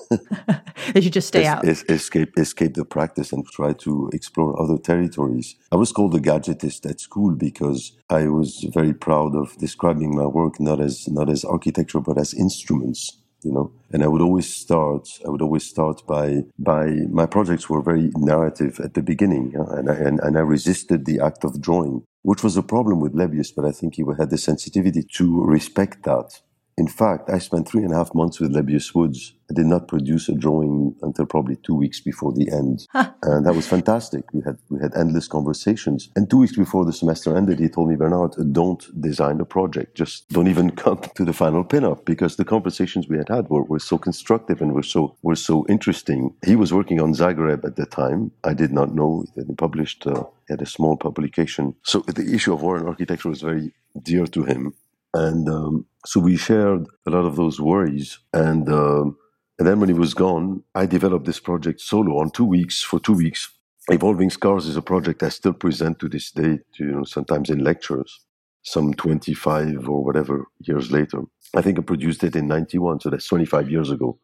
they 0.93 1.01
should 1.01 1.13
just 1.13 1.27
stay 1.27 1.45
es- 1.45 1.47
out. 1.47 1.67
Es- 1.67 1.83
escape, 1.83 2.37
escape 2.37 2.73
the 2.73 2.85
practice 2.85 3.31
and 3.31 3.45
try 3.47 3.73
to 3.73 4.09
explore 4.13 4.59
other 4.61 4.77
territories. 4.77 5.55
I 5.71 5.75
was 5.75 5.91
called 5.91 6.15
a 6.15 6.19
gadgetist 6.19 6.89
at 6.89 6.99
school 6.99 7.35
because 7.35 7.93
I 8.09 8.27
was 8.27 8.65
very 8.73 8.93
proud 8.93 9.35
of 9.35 9.57
describing 9.57 10.15
my 10.15 10.25
work 10.25 10.59
not 10.59 10.79
as 10.79 11.07
not 11.07 11.29
as 11.29 11.45
architecture 11.45 11.99
but 11.99 12.17
as 12.17 12.33
instruments 12.33 13.19
you 13.43 13.51
know 13.51 13.71
and 13.91 14.03
i 14.03 14.07
would 14.07 14.21
always 14.21 14.53
start 14.53 15.07
i 15.25 15.29
would 15.29 15.41
always 15.41 15.63
start 15.63 16.05
by 16.05 16.43
by 16.57 16.87
my 17.09 17.25
projects 17.25 17.69
were 17.69 17.81
very 17.81 18.11
narrative 18.15 18.79
at 18.83 18.93
the 18.93 19.01
beginning 19.01 19.53
and, 19.55 19.89
I, 19.89 19.95
and, 19.95 20.19
and 20.19 20.37
i 20.37 20.41
resisted 20.41 21.05
the 21.05 21.19
act 21.19 21.43
of 21.43 21.61
drawing 21.61 22.03
which 22.23 22.43
was 22.43 22.57
a 22.57 22.63
problem 22.63 22.99
with 22.99 23.13
lebbeus 23.13 23.51
but 23.55 23.65
i 23.65 23.71
think 23.71 23.95
he 23.95 24.03
had 24.17 24.29
the 24.29 24.37
sensitivity 24.37 25.03
to 25.13 25.43
respect 25.45 26.03
that 26.03 26.41
in 26.79 26.87
fact, 26.87 27.29
I 27.29 27.39
spent 27.39 27.67
three 27.67 27.83
and 27.83 27.91
a 27.91 27.97
half 27.97 28.15
months 28.15 28.39
with 28.39 28.53
Lebbeus 28.55 28.95
Woods. 28.95 29.33
I 29.51 29.53
did 29.53 29.65
not 29.65 29.89
produce 29.89 30.29
a 30.29 30.33
drawing 30.33 30.95
until 31.01 31.25
probably 31.25 31.57
two 31.57 31.75
weeks 31.75 31.99
before 31.99 32.31
the 32.31 32.49
end. 32.51 32.87
and 32.93 33.45
that 33.45 33.53
was 33.53 33.67
fantastic. 33.67 34.23
We 34.31 34.41
had, 34.43 34.57
we 34.69 34.79
had 34.79 34.95
endless 34.95 35.27
conversations. 35.27 36.09
And 36.15 36.29
two 36.29 36.37
weeks 36.37 36.55
before 36.55 36.85
the 36.85 36.93
semester 36.93 37.35
ended, 37.35 37.59
he 37.59 37.67
told 37.67 37.89
me, 37.89 37.97
Bernard, 37.97 38.35
don't 38.53 38.81
design 39.01 39.41
a 39.41 39.45
project. 39.45 39.95
Just 39.95 40.29
don't 40.29 40.47
even 40.47 40.71
come 40.85 41.01
to 41.15 41.25
the 41.25 41.33
final 41.33 41.65
pinup 41.65 42.05
because 42.05 42.37
the 42.37 42.45
conversations 42.45 43.09
we 43.09 43.17
had 43.17 43.27
had 43.27 43.49
were, 43.49 43.63
were 43.63 43.79
so 43.79 43.97
constructive 43.97 44.61
and 44.61 44.73
were 44.73 44.83
so, 44.83 45.17
were 45.21 45.35
so 45.35 45.65
interesting. 45.67 46.33
He 46.45 46.55
was 46.55 46.71
working 46.71 47.01
on 47.01 47.13
Zagreb 47.13 47.65
at 47.65 47.75
the 47.75 47.87
time. 47.87 48.31
I 48.45 48.53
did 48.53 48.71
not 48.71 48.95
know 48.95 49.25
that 49.35 49.47
he 49.47 49.53
published, 49.53 50.07
uh, 50.07 50.23
he 50.47 50.53
had 50.53 50.61
a 50.61 50.65
small 50.65 50.95
publication. 50.95 51.75
So 51.83 51.99
the 51.99 52.33
issue 52.33 52.53
of 52.53 52.61
war 52.61 52.77
and 52.77 52.87
architecture 52.87 53.27
was 53.27 53.41
very 53.41 53.73
dear 54.01 54.25
to 54.27 54.43
him. 54.43 54.73
And 55.13 55.49
um, 55.49 55.85
so 56.05 56.19
we 56.19 56.37
shared 56.37 56.85
a 57.07 57.09
lot 57.09 57.25
of 57.25 57.35
those 57.35 57.59
worries. 57.59 58.19
And, 58.33 58.69
um, 58.69 59.17
and 59.57 59.67
then 59.67 59.79
when 59.79 59.89
he 59.89 59.95
was 59.95 60.13
gone, 60.13 60.63
I 60.75 60.85
developed 60.85 61.25
this 61.25 61.39
project 61.39 61.81
solo 61.81 62.19
on 62.19 62.31
two 62.31 62.45
weeks, 62.45 62.81
for 62.81 62.99
two 62.99 63.13
weeks. 63.13 63.51
Evolving 63.89 64.29
Scars 64.29 64.67
is 64.67 64.77
a 64.77 64.81
project 64.81 65.23
I 65.23 65.29
still 65.29 65.53
present 65.53 65.99
to 65.99 66.09
this 66.09 66.31
day, 66.31 66.59
you 66.77 66.85
know, 66.85 67.03
sometimes 67.03 67.49
in 67.49 67.63
lectures, 67.63 68.19
some 68.61 68.93
25 68.93 69.89
or 69.89 70.03
whatever 70.03 70.45
years 70.59 70.91
later. 70.91 71.21
I 71.55 71.61
think 71.63 71.79
I 71.79 71.81
produced 71.81 72.23
it 72.23 72.35
in 72.35 72.47
91, 72.47 72.99
so 72.99 73.09
that's 73.09 73.27
25 73.27 73.71
years 73.71 73.89
ago. 73.89 74.19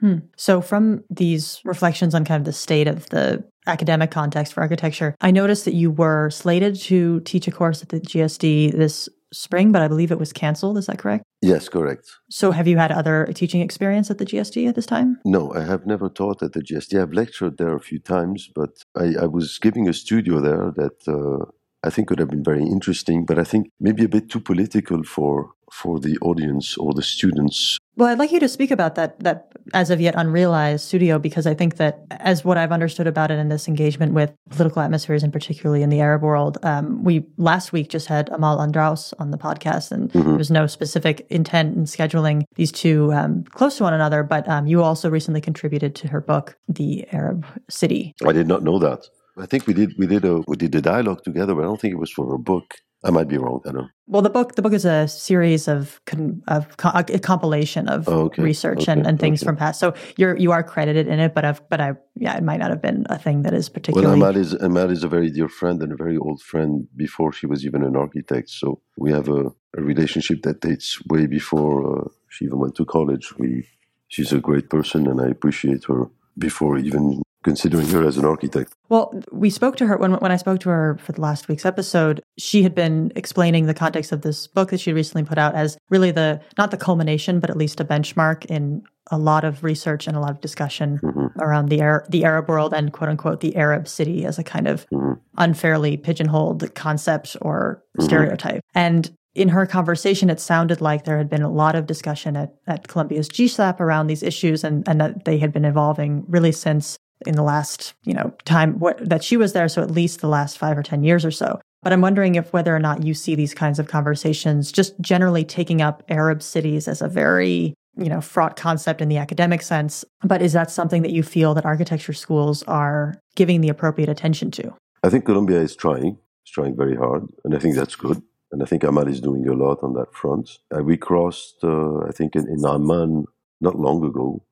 Hmm. 0.00 0.16
So, 0.36 0.60
from 0.60 1.04
these 1.08 1.60
reflections 1.64 2.14
on 2.14 2.24
kind 2.24 2.40
of 2.40 2.44
the 2.44 2.52
state 2.52 2.86
of 2.86 3.08
the 3.08 3.44
academic 3.66 4.10
context 4.10 4.52
for 4.52 4.60
architecture, 4.60 5.14
I 5.22 5.30
noticed 5.30 5.64
that 5.64 5.74
you 5.74 5.90
were 5.90 6.28
slated 6.28 6.78
to 6.82 7.20
teach 7.20 7.48
a 7.48 7.50
course 7.50 7.82
at 7.82 7.88
the 7.88 8.00
GSD 8.00 8.72
this 8.72 9.08
spring, 9.36 9.72
but 9.72 9.82
I 9.82 9.88
believe 9.88 10.10
it 10.10 10.18
was 10.18 10.32
canceled. 10.32 10.78
Is 10.78 10.86
that 10.86 10.98
correct? 10.98 11.24
Yes, 11.42 11.68
correct. 11.68 12.10
So, 12.30 12.50
have 12.50 12.66
you 12.66 12.78
had 12.78 12.92
other 12.92 13.26
teaching 13.34 13.60
experience 13.60 14.10
at 14.10 14.18
the 14.18 14.26
GSD 14.26 14.68
at 14.68 14.74
this 14.74 14.86
time? 14.86 15.18
No, 15.24 15.52
I 15.52 15.62
have 15.64 15.86
never 15.86 16.08
taught 16.08 16.42
at 16.42 16.52
the 16.52 16.60
GSD. 16.60 17.00
I've 17.00 17.12
lectured 17.12 17.58
there 17.58 17.74
a 17.74 17.80
few 17.80 17.98
times, 17.98 18.48
but 18.54 18.84
I, 18.96 19.14
I 19.22 19.26
was 19.26 19.58
giving 19.58 19.88
a 19.88 19.92
studio 19.92 20.40
there 20.40 20.72
that 20.76 21.06
uh, 21.06 21.50
I 21.86 21.90
think 21.90 22.10
would 22.10 22.18
have 22.18 22.30
been 22.30 22.44
very 22.44 22.64
interesting, 22.64 23.24
but 23.24 23.38
I 23.38 23.44
think 23.44 23.70
maybe 23.78 24.04
a 24.04 24.08
bit 24.08 24.30
too 24.30 24.40
political 24.40 25.02
for 25.04 25.50
for 25.72 25.98
the 26.00 26.16
audience 26.18 26.76
or 26.76 26.92
the 26.92 27.02
students. 27.02 27.78
Well, 27.96 28.08
I'd 28.08 28.18
like 28.18 28.30
you 28.30 28.40
to 28.40 28.48
speak 28.48 28.70
about 28.70 28.94
that 28.96 29.18
that 29.20 29.52
as 29.74 29.90
of 29.90 30.00
yet 30.00 30.14
unrealized 30.16 30.84
studio 30.84 31.18
because 31.18 31.46
I 31.46 31.54
think 31.54 31.76
that 31.76 32.04
as 32.10 32.44
what 32.44 32.56
I've 32.56 32.70
understood 32.70 33.06
about 33.06 33.30
it 33.30 33.38
in 33.38 33.48
this 33.48 33.66
engagement 33.66 34.12
with 34.12 34.32
political 34.50 34.82
atmospheres 34.82 35.22
and 35.22 35.32
particularly 35.32 35.82
in 35.82 35.90
the 35.90 36.00
Arab 36.00 36.22
world, 36.22 36.58
um, 36.62 37.02
we 37.02 37.24
last 37.36 37.72
week 37.72 37.88
just 37.88 38.06
had 38.06 38.28
Amal 38.28 38.58
Andraos 38.58 39.12
on 39.18 39.30
the 39.30 39.38
podcast, 39.38 39.92
and 39.92 40.12
mm-hmm. 40.12 40.28
there 40.28 40.38
was 40.38 40.50
no 40.50 40.66
specific 40.66 41.26
intent 41.30 41.76
in 41.76 41.84
scheduling 41.84 42.44
these 42.54 42.70
two 42.70 43.12
um, 43.12 43.44
close 43.44 43.78
to 43.78 43.82
one 43.82 43.94
another. 43.94 44.22
But 44.22 44.46
um, 44.48 44.66
you 44.66 44.82
also 44.82 45.08
recently 45.10 45.40
contributed 45.40 45.94
to 45.96 46.08
her 46.08 46.20
book, 46.20 46.56
The 46.68 47.06
Arab 47.12 47.46
City. 47.70 48.14
I 48.26 48.32
did 48.32 48.46
not 48.46 48.62
know 48.62 48.78
that. 48.78 49.08
I 49.38 49.46
think 49.46 49.66
we 49.66 49.74
did 49.74 49.94
we 49.98 50.06
did 50.06 50.24
a 50.24 50.42
we 50.46 50.56
did 50.56 50.74
a 50.74 50.80
dialogue 50.80 51.22
together, 51.22 51.54
but 51.54 51.62
I 51.62 51.64
don't 51.64 51.80
think 51.80 51.92
it 51.92 51.98
was 51.98 52.12
for 52.12 52.34
a 52.34 52.38
book. 52.38 52.74
I 53.06 53.10
might 53.10 53.28
be 53.28 53.38
wrong. 53.38 53.60
I 53.64 53.70
don't. 53.70 53.82
know. 53.82 53.88
Well, 54.08 54.22
the 54.22 54.30
book 54.30 54.56
the 54.56 54.62
book 54.62 54.72
is 54.72 54.84
a 54.84 55.06
series 55.06 55.68
of 55.68 56.00
con, 56.06 56.42
of 56.48 56.66
a 56.94 57.18
compilation 57.18 57.88
of 57.88 58.08
oh, 58.08 58.24
okay. 58.26 58.42
research 58.42 58.82
okay. 58.82 58.92
and, 58.92 59.06
and 59.06 59.20
things 59.20 59.42
okay. 59.42 59.46
from 59.46 59.56
past. 59.56 59.78
So 59.78 59.94
you're 60.16 60.36
you 60.36 60.50
are 60.50 60.62
credited 60.62 61.06
in 61.06 61.20
it, 61.20 61.32
but 61.34 61.44
I've, 61.44 61.66
but 61.68 61.80
I 61.80 61.94
yeah, 62.16 62.36
it 62.36 62.42
might 62.42 62.58
not 62.58 62.70
have 62.70 62.82
been 62.82 63.06
a 63.08 63.18
thing 63.18 63.42
that 63.42 63.54
is 63.54 63.68
particularly. 63.68 64.06
Well, 64.06 64.30
Amal 64.30 64.40
is 64.40 64.54
Amal 64.54 64.90
is 64.90 65.04
a 65.04 65.08
very 65.08 65.30
dear 65.30 65.48
friend 65.48 65.80
and 65.82 65.92
a 65.92 65.96
very 65.96 66.16
old 66.16 66.42
friend 66.42 66.88
before 66.96 67.32
she 67.32 67.46
was 67.46 67.64
even 67.64 67.84
an 67.84 67.96
architect. 67.96 68.50
So 68.50 68.80
we 68.96 69.12
have 69.12 69.28
a, 69.28 69.46
a 69.76 69.82
relationship 69.82 70.42
that 70.42 70.60
dates 70.60 71.00
way 71.06 71.26
before 71.26 71.76
uh, 71.98 72.08
she 72.28 72.46
even 72.46 72.58
went 72.58 72.74
to 72.76 72.84
college. 72.84 73.32
We 73.38 73.68
she's 74.08 74.32
a 74.32 74.40
great 74.40 74.68
person, 74.68 75.06
and 75.06 75.20
I 75.20 75.28
appreciate 75.28 75.84
her 75.84 76.10
before 76.38 76.76
even 76.78 77.22
considering 77.46 77.86
her 77.86 78.04
as 78.04 78.16
an 78.18 78.24
architect? 78.24 78.74
Well, 78.88 79.14
we 79.30 79.50
spoke 79.50 79.76
to 79.76 79.86
her 79.86 79.96
when 79.96 80.14
when 80.14 80.32
I 80.32 80.36
spoke 80.36 80.58
to 80.60 80.68
her 80.68 80.98
for 81.00 81.12
the 81.12 81.20
last 81.20 81.46
week's 81.46 81.64
episode. 81.64 82.20
She 82.38 82.64
had 82.64 82.74
been 82.74 83.12
explaining 83.14 83.66
the 83.66 83.74
context 83.74 84.10
of 84.10 84.22
this 84.22 84.48
book 84.48 84.70
that 84.70 84.80
she 84.80 84.92
recently 84.92 85.24
put 85.24 85.38
out 85.38 85.54
as 85.54 85.78
really 85.88 86.10
the 86.10 86.40
not 86.58 86.72
the 86.72 86.76
culmination, 86.76 87.38
but 87.38 87.48
at 87.48 87.56
least 87.56 87.80
a 87.80 87.84
benchmark 87.84 88.46
in 88.46 88.82
a 89.12 89.18
lot 89.18 89.44
of 89.44 89.62
research 89.62 90.08
and 90.08 90.16
a 90.16 90.20
lot 90.20 90.32
of 90.32 90.40
discussion 90.40 90.98
mm-hmm. 90.98 91.40
around 91.40 91.68
the 91.68 91.80
Arab, 91.80 92.10
the 92.10 92.24
Arab 92.24 92.48
world 92.48 92.74
and 92.74 92.92
quote 92.92 93.10
unquote 93.10 93.40
the 93.40 93.54
Arab 93.54 93.86
city 93.86 94.26
as 94.26 94.40
a 94.40 94.42
kind 94.42 94.66
of 94.66 94.84
mm-hmm. 94.90 95.12
unfairly 95.38 95.96
pigeonholed 95.96 96.74
concept 96.74 97.36
or 97.40 97.80
mm-hmm. 97.96 98.04
stereotype. 98.06 98.60
And 98.74 99.16
in 99.36 99.50
her 99.50 99.66
conversation, 99.66 100.30
it 100.30 100.40
sounded 100.40 100.80
like 100.80 101.04
there 101.04 101.18
had 101.18 101.28
been 101.28 101.42
a 101.42 101.50
lot 101.50 101.76
of 101.76 101.86
discussion 101.86 102.36
at, 102.36 102.54
at 102.66 102.88
Columbia's 102.88 103.28
GSAPP 103.28 103.78
around 103.78 104.06
these 104.06 104.22
issues 104.22 104.64
and, 104.64 104.88
and 104.88 105.00
that 105.00 105.26
they 105.26 105.38
had 105.38 105.52
been 105.52 105.66
evolving 105.66 106.24
really 106.26 106.52
since 106.52 106.96
in 107.24 107.34
the 107.34 107.42
last, 107.42 107.94
you 108.04 108.12
know, 108.12 108.34
time 108.44 108.78
what, 108.78 108.98
that 109.08 109.24
she 109.24 109.36
was 109.36 109.52
there. 109.52 109.68
So 109.68 109.82
at 109.82 109.90
least 109.90 110.20
the 110.20 110.28
last 110.28 110.58
five 110.58 110.76
or 110.76 110.82
10 110.82 111.02
years 111.02 111.24
or 111.24 111.30
so. 111.30 111.60
But 111.82 111.92
I'm 111.92 112.00
wondering 112.00 112.34
if 112.34 112.52
whether 112.52 112.74
or 112.74 112.80
not 112.80 113.04
you 113.04 113.14
see 113.14 113.34
these 113.34 113.54
kinds 113.54 113.78
of 113.78 113.86
conversations 113.86 114.72
just 114.72 115.00
generally 115.00 115.44
taking 115.44 115.80
up 115.80 116.02
Arab 116.08 116.42
cities 116.42 116.88
as 116.88 117.00
a 117.00 117.08
very, 117.08 117.74
you 117.96 118.08
know, 118.08 118.20
fraught 118.20 118.56
concept 118.56 119.00
in 119.00 119.08
the 119.08 119.18
academic 119.18 119.62
sense. 119.62 120.04
But 120.22 120.42
is 120.42 120.52
that 120.52 120.70
something 120.70 121.02
that 121.02 121.12
you 121.12 121.22
feel 121.22 121.54
that 121.54 121.64
architecture 121.64 122.12
schools 122.12 122.62
are 122.64 123.20
giving 123.36 123.60
the 123.60 123.68
appropriate 123.68 124.08
attention 124.08 124.50
to? 124.52 124.74
I 125.02 125.10
think 125.10 125.24
Columbia 125.24 125.60
is 125.60 125.76
trying, 125.76 126.18
it's 126.42 126.50
trying 126.50 126.76
very 126.76 126.96
hard. 126.96 127.28
And 127.44 127.54
I 127.54 127.58
think 127.58 127.76
that's 127.76 127.94
good. 127.94 128.20
And 128.52 128.62
I 128.62 128.66
think 128.66 128.82
Amal 128.82 129.08
is 129.08 129.20
doing 129.20 129.46
a 129.48 129.54
lot 129.54 129.82
on 129.82 129.94
that 129.94 130.12
front. 130.14 130.58
Uh, 130.74 130.82
we 130.82 130.96
crossed, 130.96 131.62
uh, 131.62 131.98
I 131.98 132.12
think, 132.12 132.34
in, 132.34 132.48
in 132.48 132.64
Amman 132.64 133.26
not 133.60 133.78
long 133.78 134.04
ago, 134.04 134.42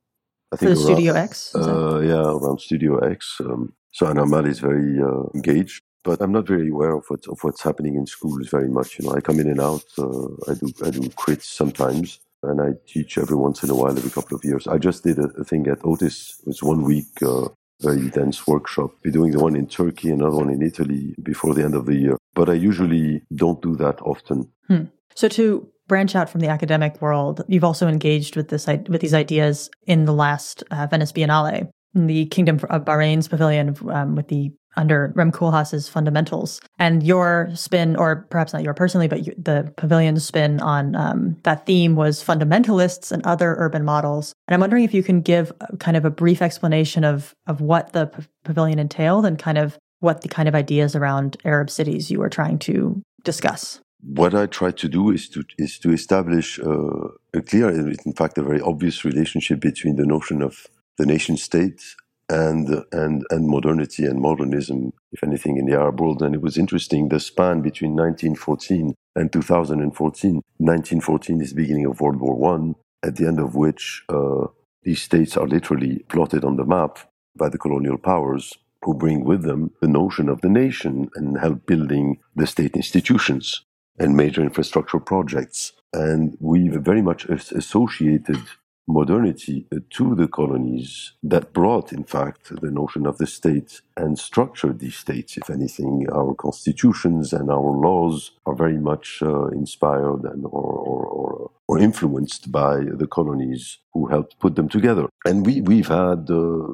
I 0.53 0.57
think 0.57 0.71
For 0.73 0.77
Studio 0.77 1.15
X? 1.15 1.55
Uh, 1.55 2.01
yeah, 2.01 2.23
around 2.23 2.61
Studio 2.61 2.99
X. 2.99 3.41
Um, 3.41 3.75
so 3.93 4.07
Anamal 4.07 4.47
is 4.47 4.61
very 4.61 5.01
uh, 5.01 5.25
engaged, 5.35 5.83
but 6.03 6.21
I'm 6.21 6.33
not 6.33 6.47
very 6.47 6.69
aware 6.69 6.95
of 6.95 7.05
what 7.09 7.27
of 7.29 7.39
what's 7.43 7.63
happening 7.63 7.95
in 7.97 8.07
schools 8.07 8.49
very 8.49 8.69
much. 8.69 8.99
You 8.99 9.07
know, 9.07 9.15
I 9.15 9.21
come 9.21 9.41
in 9.41 9.49
and 9.49 9.61
out. 9.61 9.85
Uh, 9.99 10.29
I 10.51 10.55
do 10.55 10.73
I 10.85 10.91
do 10.91 11.03
crits 11.21 11.45
sometimes, 11.45 12.21
and 12.43 12.61
I 12.61 12.71
teach 12.87 13.19
every 13.19 13.37
once 13.37 13.63
in 13.63 13.71
a 13.71 13.75
while, 13.75 13.97
every 13.97 14.11
couple 14.11 14.37
of 14.37 14.45
years. 14.45 14.67
I 14.67 14.79
just 14.79 15.05
did 15.05 15.19
a, 15.19 15.29
a 15.41 15.45
thing 15.45 15.67
at 15.69 15.85
Otis. 15.85 16.41
It's 16.47 16.63
one 16.63 16.83
week. 16.83 17.23
Uh, 17.23 17.49
very 17.81 18.09
dense 18.09 18.47
workshop. 18.47 18.93
We're 19.05 19.11
doing 19.11 19.33
the 19.33 19.41
one 19.41 19.57
in 19.57 19.67
Turkey, 19.67 20.11
another 20.11 20.37
one 20.37 20.51
in 20.51 20.63
Italy 20.63 21.15
before 21.23 21.55
the 21.55 21.65
end 21.65 21.75
of 21.75 21.87
the 21.87 21.97
year. 21.97 22.17
But 22.33 22.49
I 22.49 22.55
usually 22.55 23.23
don't 23.35 23.61
do 23.61 23.77
that 23.77 24.01
often. 24.01 24.51
Hmm. 24.69 24.85
So 25.15 25.29
to 25.29 25.69
branch 25.87 26.15
out 26.15 26.31
from 26.31 26.41
the 26.41 26.49
academic 26.49 27.01
world, 27.01 27.43
you've 27.49 27.65
also 27.65 27.89
engaged 27.89 28.37
with 28.37 28.49
this 28.49 28.67
with 28.67 29.01
these 29.01 29.15
ideas 29.15 29.71
in 29.87 30.05
the 30.05 30.13
last 30.13 30.63
uh, 30.71 30.87
Venice 30.91 31.13
Biennale, 31.13 31.71
in 31.95 32.07
the 32.07 32.27
Kingdom 32.27 32.59
of 32.71 32.85
Bahrain's 32.85 33.29
pavilion 33.29 33.77
um, 33.91 34.15
with 34.15 34.29
the 34.29 34.53
under 34.77 35.13
Rem 35.15 35.31
Koolhaas's 35.31 35.89
fundamentals, 35.89 36.61
and 36.79 37.03
your 37.03 37.51
spin, 37.55 37.97
or 37.97 38.27
perhaps 38.31 38.53
not 38.53 38.65
your 38.65 38.75
personally, 38.75 39.07
but 39.09 39.25
the 39.43 39.73
pavilion's 39.77 40.25
spin 40.25 40.61
on 40.61 40.97
um, 40.97 41.37
that 41.45 41.65
theme 41.67 41.95
was 41.95 42.25
fundamentalists 42.25 43.13
and 43.13 43.25
other 43.25 43.55
urban 43.59 43.85
models. 43.85 44.35
And 44.49 44.55
I'm 44.55 44.61
wondering 44.61 44.85
if 44.85 44.95
you 44.95 45.03
can 45.03 45.21
give 45.21 45.53
kind 45.79 45.97
of 45.97 46.05
a 46.05 46.11
brief 46.11 46.43
explanation 46.43 47.05
of 47.05 47.35
of 47.47 47.61
what 47.61 47.93
the 47.93 48.07
p- 48.07 48.25
pavilion 48.45 48.79
entailed 48.79 49.27
and 49.27 49.39
kind 49.39 49.59
of 49.59 49.79
what 50.01 50.23
the 50.23 50.29
kind 50.29 50.49
of 50.49 50.55
ideas 50.55 50.97
around 50.97 51.37
Arab 51.45 51.71
cities 51.71 52.11
you 52.11 52.19
were 52.19 52.29
trying 52.29 52.59
to 52.59 53.01
discuss 53.23 53.81
what 54.05 54.35
I 54.35 54.47
try 54.47 54.71
to 54.71 54.89
do 54.89 55.11
is 55.11 55.29
to 55.31 55.45
is 55.57 55.79
to 55.79 55.91
establish 55.91 56.61
uh, 56.61 57.09
a 57.33 57.41
clear, 57.41 57.71
in 57.71 58.13
fact, 58.13 58.37
a 58.39 58.43
very 58.43 58.61
obvious 58.61 59.05
relationship 59.05 59.61
between 59.61 59.97
the 59.97 60.07
notion 60.07 60.43
of 60.43 60.67
the 60.99 61.07
nation 61.07 61.37
state 61.37 61.83
and 62.29 62.85
and 62.93 63.25
and 63.31 63.49
modernity 63.49 64.05
and 64.05 64.21
modernism, 64.21 64.93
if 65.13 65.23
anything, 65.25 65.57
in 65.57 65.67
the 65.67 65.75
Arab 65.75 66.01
world. 66.01 66.23
And 66.23 66.35
it 66.35 66.43
was 66.43 66.59
interesting 66.59 67.09
the 67.09 67.19
span 67.19 67.63
between 67.63 67.97
1914 67.97 68.95
and 69.17 69.33
2014. 69.33 70.35
1914 70.59 71.41
is 71.41 71.51
the 71.51 71.57
beginning 71.57 71.87
of 71.87 72.01
World 72.01 72.21
War 72.21 72.35
One, 72.35 72.75
at 73.03 73.17
the 73.17 73.27
end 73.27 73.41
of 73.41 73.55
which 73.55 74.05
uh, 74.11 74.47
these 74.83 75.01
states 75.01 75.37
are 75.37 75.47
literally 75.47 76.05
plotted 76.11 76.45
on 76.45 76.57
the 76.57 76.65
map 76.67 76.99
by 77.37 77.49
the 77.49 77.59
colonial 77.59 77.99
powers 77.99 78.53
who 78.83 78.93
bring 78.93 79.25
with 79.25 79.45
them 79.45 79.71
the 79.81 79.89
notion 79.89 80.29
of 80.29 80.43
the 80.43 80.49
nation 80.49 81.09
and 81.15 81.39
help 81.39 81.65
building 81.65 82.19
the 82.37 82.47
state 82.47 82.77
institutions 82.77 83.65
and 83.99 84.17
major 84.17 84.43
infrastructure 84.43 84.99
projects. 84.99 85.73
And 85.93 86.37
we've 86.41 86.75
very 86.75 87.03
much 87.03 87.27
associated 87.27 88.41
modernity 88.87 89.67
uh, 89.73 89.79
to 89.91 90.15
the 90.15 90.29
colonies 90.29 91.13
that 91.23 91.53
brought, 91.53 91.93
in 91.93 92.05
fact, 92.05 92.61
the 92.61 92.71
notion 92.71 93.07
of 93.07 93.19
the 93.19 93.27
state 93.27 93.81
and 93.97 94.19
structured 94.19 94.79
these 94.79 94.97
states. 94.97 95.37
If 95.37 95.49
anything, 95.49 96.07
our 96.13 96.35
constitutions 96.35 97.33
and 97.33 97.51
our 97.51 97.71
laws 97.71 98.33
are 98.45 98.55
very 98.55 98.79
much 98.79 99.23
uh, 99.23 99.47
inspired 99.49 100.25
and 100.25 100.45
or, 100.45 100.73
or, 100.73 101.07
or, 101.07 101.51
or, 101.69 101.79
influenced 101.79 102.53
by 102.53 102.77
the 102.77 103.07
colonies 103.07 103.79
who 103.93 104.07
helped 104.07 104.39
put 104.39 104.57
them 104.57 104.69
together. 104.69 105.09
And 105.25 105.47
we, 105.47 105.61
we've 105.63 105.89
had 105.89 106.29
uh, 106.31 106.67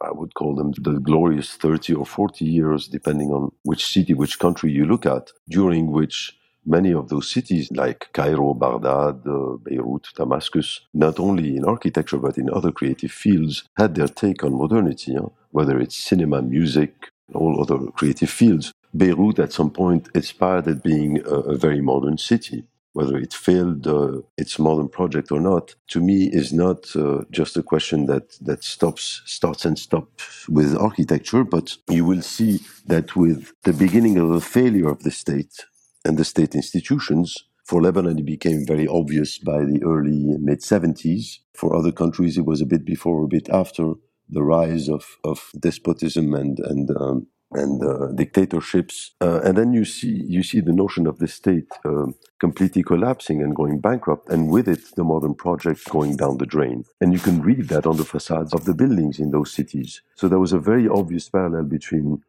I 0.00 0.12
would 0.12 0.34
call 0.34 0.54
them 0.54 0.72
the 0.78 1.00
glorious 1.00 1.54
30 1.54 1.94
or 1.94 2.06
40 2.06 2.44
years, 2.44 2.86
depending 2.86 3.30
on 3.30 3.50
which 3.64 3.84
city, 3.84 4.14
which 4.14 4.38
country 4.38 4.70
you 4.70 4.86
look 4.86 5.04
at, 5.04 5.32
during 5.48 5.90
which 5.90 6.38
many 6.68 6.92
of 6.92 7.08
those 7.08 7.30
cities 7.30 7.70
like 7.72 8.08
Cairo, 8.12 8.54
Baghdad, 8.54 9.26
uh, 9.26 9.56
Beirut, 9.64 10.08
Damascus, 10.16 10.80
not 10.94 11.18
only 11.18 11.56
in 11.56 11.64
architecture 11.64 12.18
but 12.18 12.38
in 12.38 12.50
other 12.50 12.72
creative 12.72 13.12
fields, 13.12 13.64
had 13.76 13.94
their 13.94 14.08
take 14.08 14.44
on 14.44 14.54
modernity, 14.56 15.14
huh? 15.14 15.28
whether 15.50 15.80
it's 15.80 15.96
cinema, 15.96 16.42
music, 16.42 16.92
all 17.34 17.60
other 17.60 17.78
creative 17.92 18.30
fields. 18.30 18.72
Beirut 18.96 19.38
at 19.38 19.52
some 19.52 19.70
point 19.70 20.08
aspired 20.14 20.68
at 20.68 20.82
being 20.82 21.20
a, 21.26 21.36
a 21.54 21.56
very 21.56 21.80
modern 21.80 22.18
city. 22.18 22.64
Whether 22.94 23.18
it 23.18 23.32
failed 23.32 23.86
uh, 23.86 24.22
its 24.36 24.58
modern 24.58 24.88
project 24.88 25.30
or 25.30 25.38
not, 25.38 25.76
to 25.88 26.00
me, 26.00 26.30
is 26.32 26.52
not 26.52 26.96
uh, 26.96 27.22
just 27.30 27.56
a 27.56 27.62
question 27.62 28.06
that 28.06 28.36
that 28.40 28.64
stops, 28.64 29.22
starts 29.24 29.64
and 29.64 29.78
stops 29.78 30.48
with 30.48 30.76
architecture. 30.76 31.44
But 31.44 31.76
you 31.88 32.04
will 32.04 32.22
see 32.22 32.60
that 32.86 33.14
with 33.14 33.52
the 33.62 33.74
beginning 33.74 34.18
of 34.18 34.30
the 34.30 34.40
failure 34.40 34.88
of 34.88 35.04
the 35.04 35.12
state, 35.12 35.66
and 36.04 36.16
the 36.16 36.24
state 36.24 36.54
institutions. 36.54 37.36
For 37.64 37.82
Lebanon, 37.82 38.18
it 38.18 38.24
became 38.24 38.64
very 38.66 38.88
obvious 38.88 39.38
by 39.38 39.64
the 39.64 39.82
early 39.84 40.36
mid 40.38 40.60
70s. 40.60 41.40
For 41.54 41.76
other 41.76 41.92
countries, 41.92 42.38
it 42.38 42.46
was 42.46 42.60
a 42.60 42.66
bit 42.66 42.84
before 42.84 43.24
a 43.24 43.28
bit 43.28 43.48
after 43.50 43.92
the 44.28 44.42
rise 44.42 44.88
of, 44.88 45.04
of 45.24 45.50
despotism 45.58 46.34
and, 46.34 46.58
and, 46.60 46.90
um, 46.96 47.26
and 47.52 47.82
uh, 47.82 48.08
dictatorships. 48.14 49.12
Uh, 49.20 49.40
and 49.42 49.56
then 49.56 49.72
you 49.72 49.84
see, 49.84 50.24
you 50.26 50.42
see 50.42 50.60
the 50.60 50.72
notion 50.72 51.06
of 51.06 51.18
the 51.18 51.28
state 51.28 51.68
uh, 51.84 52.06
completely 52.38 52.82
collapsing 52.82 53.42
and 53.42 53.54
going 53.54 53.80
bankrupt, 53.80 54.28
and 54.28 54.50
with 54.50 54.68
it, 54.68 54.94
the 54.96 55.04
modern 55.04 55.34
project 55.34 55.88
going 55.90 56.16
down 56.16 56.38
the 56.38 56.46
drain. 56.46 56.84
And 57.00 57.12
you 57.12 57.18
can 57.18 57.42
read 57.42 57.68
that 57.68 57.86
on 57.86 57.96
the 57.96 58.04
facades 58.04 58.52
of 58.54 58.64
the 58.64 58.74
buildings 58.74 59.18
in 59.18 59.30
those 59.30 59.52
cities. 59.52 60.02
So 60.14 60.28
there 60.28 60.38
was 60.38 60.52
a 60.52 60.58
very 60.58 60.88
obvious 60.88 61.28
parallel 61.28 61.64
between 61.64 62.22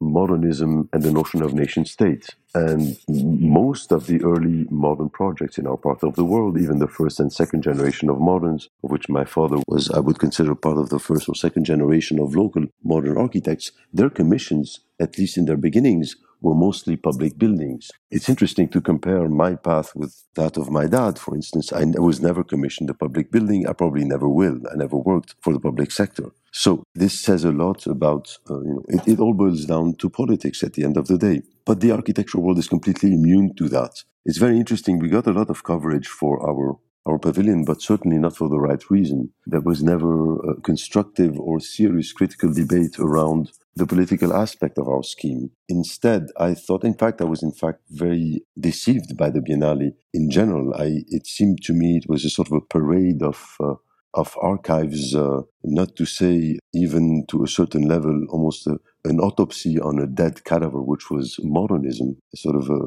modernism 0.00 0.88
and 0.92 1.02
the 1.02 1.12
notion 1.12 1.42
of 1.42 1.54
nation 1.54 1.84
state. 1.84 2.28
And 2.54 2.96
most 3.08 3.92
of 3.92 4.06
the 4.06 4.22
early 4.22 4.66
modern 4.70 5.10
projects 5.10 5.58
in 5.58 5.66
our 5.66 5.76
part 5.76 6.02
of 6.02 6.16
the 6.16 6.24
world, 6.24 6.58
even 6.58 6.78
the 6.78 6.88
first 6.88 7.20
and 7.20 7.32
second 7.32 7.62
generation 7.62 8.08
of 8.08 8.20
moderns, 8.20 8.68
of 8.82 8.90
which 8.90 9.08
my 9.08 9.24
father 9.24 9.58
was, 9.68 9.90
I 9.90 10.00
would 10.00 10.18
consider 10.18 10.54
part 10.54 10.78
of 10.78 10.88
the 10.88 10.98
first 10.98 11.28
or 11.28 11.34
second 11.34 11.64
generation 11.64 12.18
of 12.18 12.34
local 12.34 12.66
modern 12.82 13.16
architects, 13.18 13.72
their 13.92 14.10
commissions, 14.10 14.80
at 15.00 15.18
least 15.18 15.36
in 15.36 15.44
their 15.44 15.56
beginnings, 15.56 16.16
were 16.40 16.54
mostly 16.54 16.96
public 16.96 17.38
buildings. 17.38 17.90
It's 18.10 18.28
interesting 18.28 18.68
to 18.68 18.80
compare 18.80 19.28
my 19.28 19.54
path 19.54 19.92
with 19.94 20.22
that 20.34 20.56
of 20.56 20.70
my 20.70 20.86
dad, 20.86 21.18
for 21.18 21.34
instance. 21.34 21.72
I 21.72 21.84
was 21.98 22.20
never 22.20 22.44
commissioned 22.44 22.90
a 22.90 22.94
public 22.94 23.30
building. 23.30 23.66
I 23.66 23.72
probably 23.72 24.04
never 24.04 24.28
will. 24.28 24.60
I 24.72 24.76
never 24.76 24.96
worked 24.96 25.34
for 25.40 25.52
the 25.52 25.60
public 25.60 25.90
sector. 25.90 26.32
So 26.52 26.82
this 26.94 27.20
says 27.20 27.44
a 27.44 27.52
lot 27.52 27.86
about, 27.86 28.36
uh, 28.50 28.60
you 28.60 28.74
know, 28.74 28.84
it, 28.88 29.08
it 29.12 29.20
all 29.20 29.34
boils 29.34 29.64
down 29.66 29.94
to 29.96 30.08
politics 30.08 30.62
at 30.62 30.74
the 30.74 30.84
end 30.84 30.96
of 30.96 31.06
the 31.06 31.18
day. 31.18 31.42
But 31.64 31.80
the 31.80 31.92
architectural 31.92 32.44
world 32.44 32.58
is 32.58 32.68
completely 32.68 33.12
immune 33.12 33.54
to 33.56 33.68
that. 33.70 34.04
It's 34.24 34.38
very 34.38 34.56
interesting. 34.56 34.98
We 34.98 35.08
got 35.08 35.26
a 35.26 35.32
lot 35.32 35.50
of 35.50 35.64
coverage 35.64 36.08
for 36.08 36.40
our 36.48 36.76
our 37.06 37.18
pavilion, 37.18 37.64
but 37.64 37.80
certainly 37.80 38.18
not 38.18 38.36
for 38.36 38.48
the 38.48 38.58
right 38.58 38.90
reason. 38.90 39.30
There 39.46 39.60
was 39.60 39.82
never 39.82 40.36
a 40.50 40.60
constructive 40.60 41.38
or 41.38 41.60
serious 41.60 42.12
critical 42.12 42.52
debate 42.52 42.98
around 42.98 43.52
the 43.76 43.86
political 43.86 44.32
aspect 44.34 44.78
of 44.78 44.88
our 44.88 45.02
scheme. 45.02 45.50
Instead, 45.68 46.28
I 46.38 46.54
thought, 46.54 46.84
in 46.84 46.94
fact, 46.94 47.20
I 47.20 47.24
was 47.24 47.42
in 47.42 47.52
fact 47.52 47.80
very 47.90 48.42
deceived 48.58 49.16
by 49.16 49.30
the 49.30 49.40
Biennale 49.40 49.92
in 50.12 50.30
general. 50.30 50.74
I, 50.74 51.04
it 51.08 51.26
seemed 51.26 51.62
to 51.64 51.72
me 51.72 51.96
it 51.96 52.08
was 52.08 52.24
a 52.24 52.30
sort 52.30 52.48
of 52.48 52.54
a 52.54 52.60
parade 52.60 53.22
of, 53.22 53.56
uh, 53.60 53.74
of 54.14 54.36
archives, 54.40 55.14
uh, 55.14 55.42
not 55.62 55.94
to 55.96 56.06
say 56.06 56.58
even 56.74 57.26
to 57.28 57.44
a 57.44 57.48
certain 57.48 57.86
level, 57.86 58.26
almost 58.30 58.66
a, 58.66 58.78
an 59.04 59.20
autopsy 59.20 59.78
on 59.78 59.98
a 59.98 60.06
dead 60.06 60.42
cadaver, 60.44 60.82
which 60.82 61.10
was 61.10 61.38
modernism, 61.42 62.16
sort 62.34 62.56
of 62.56 62.70
a, 62.70 62.80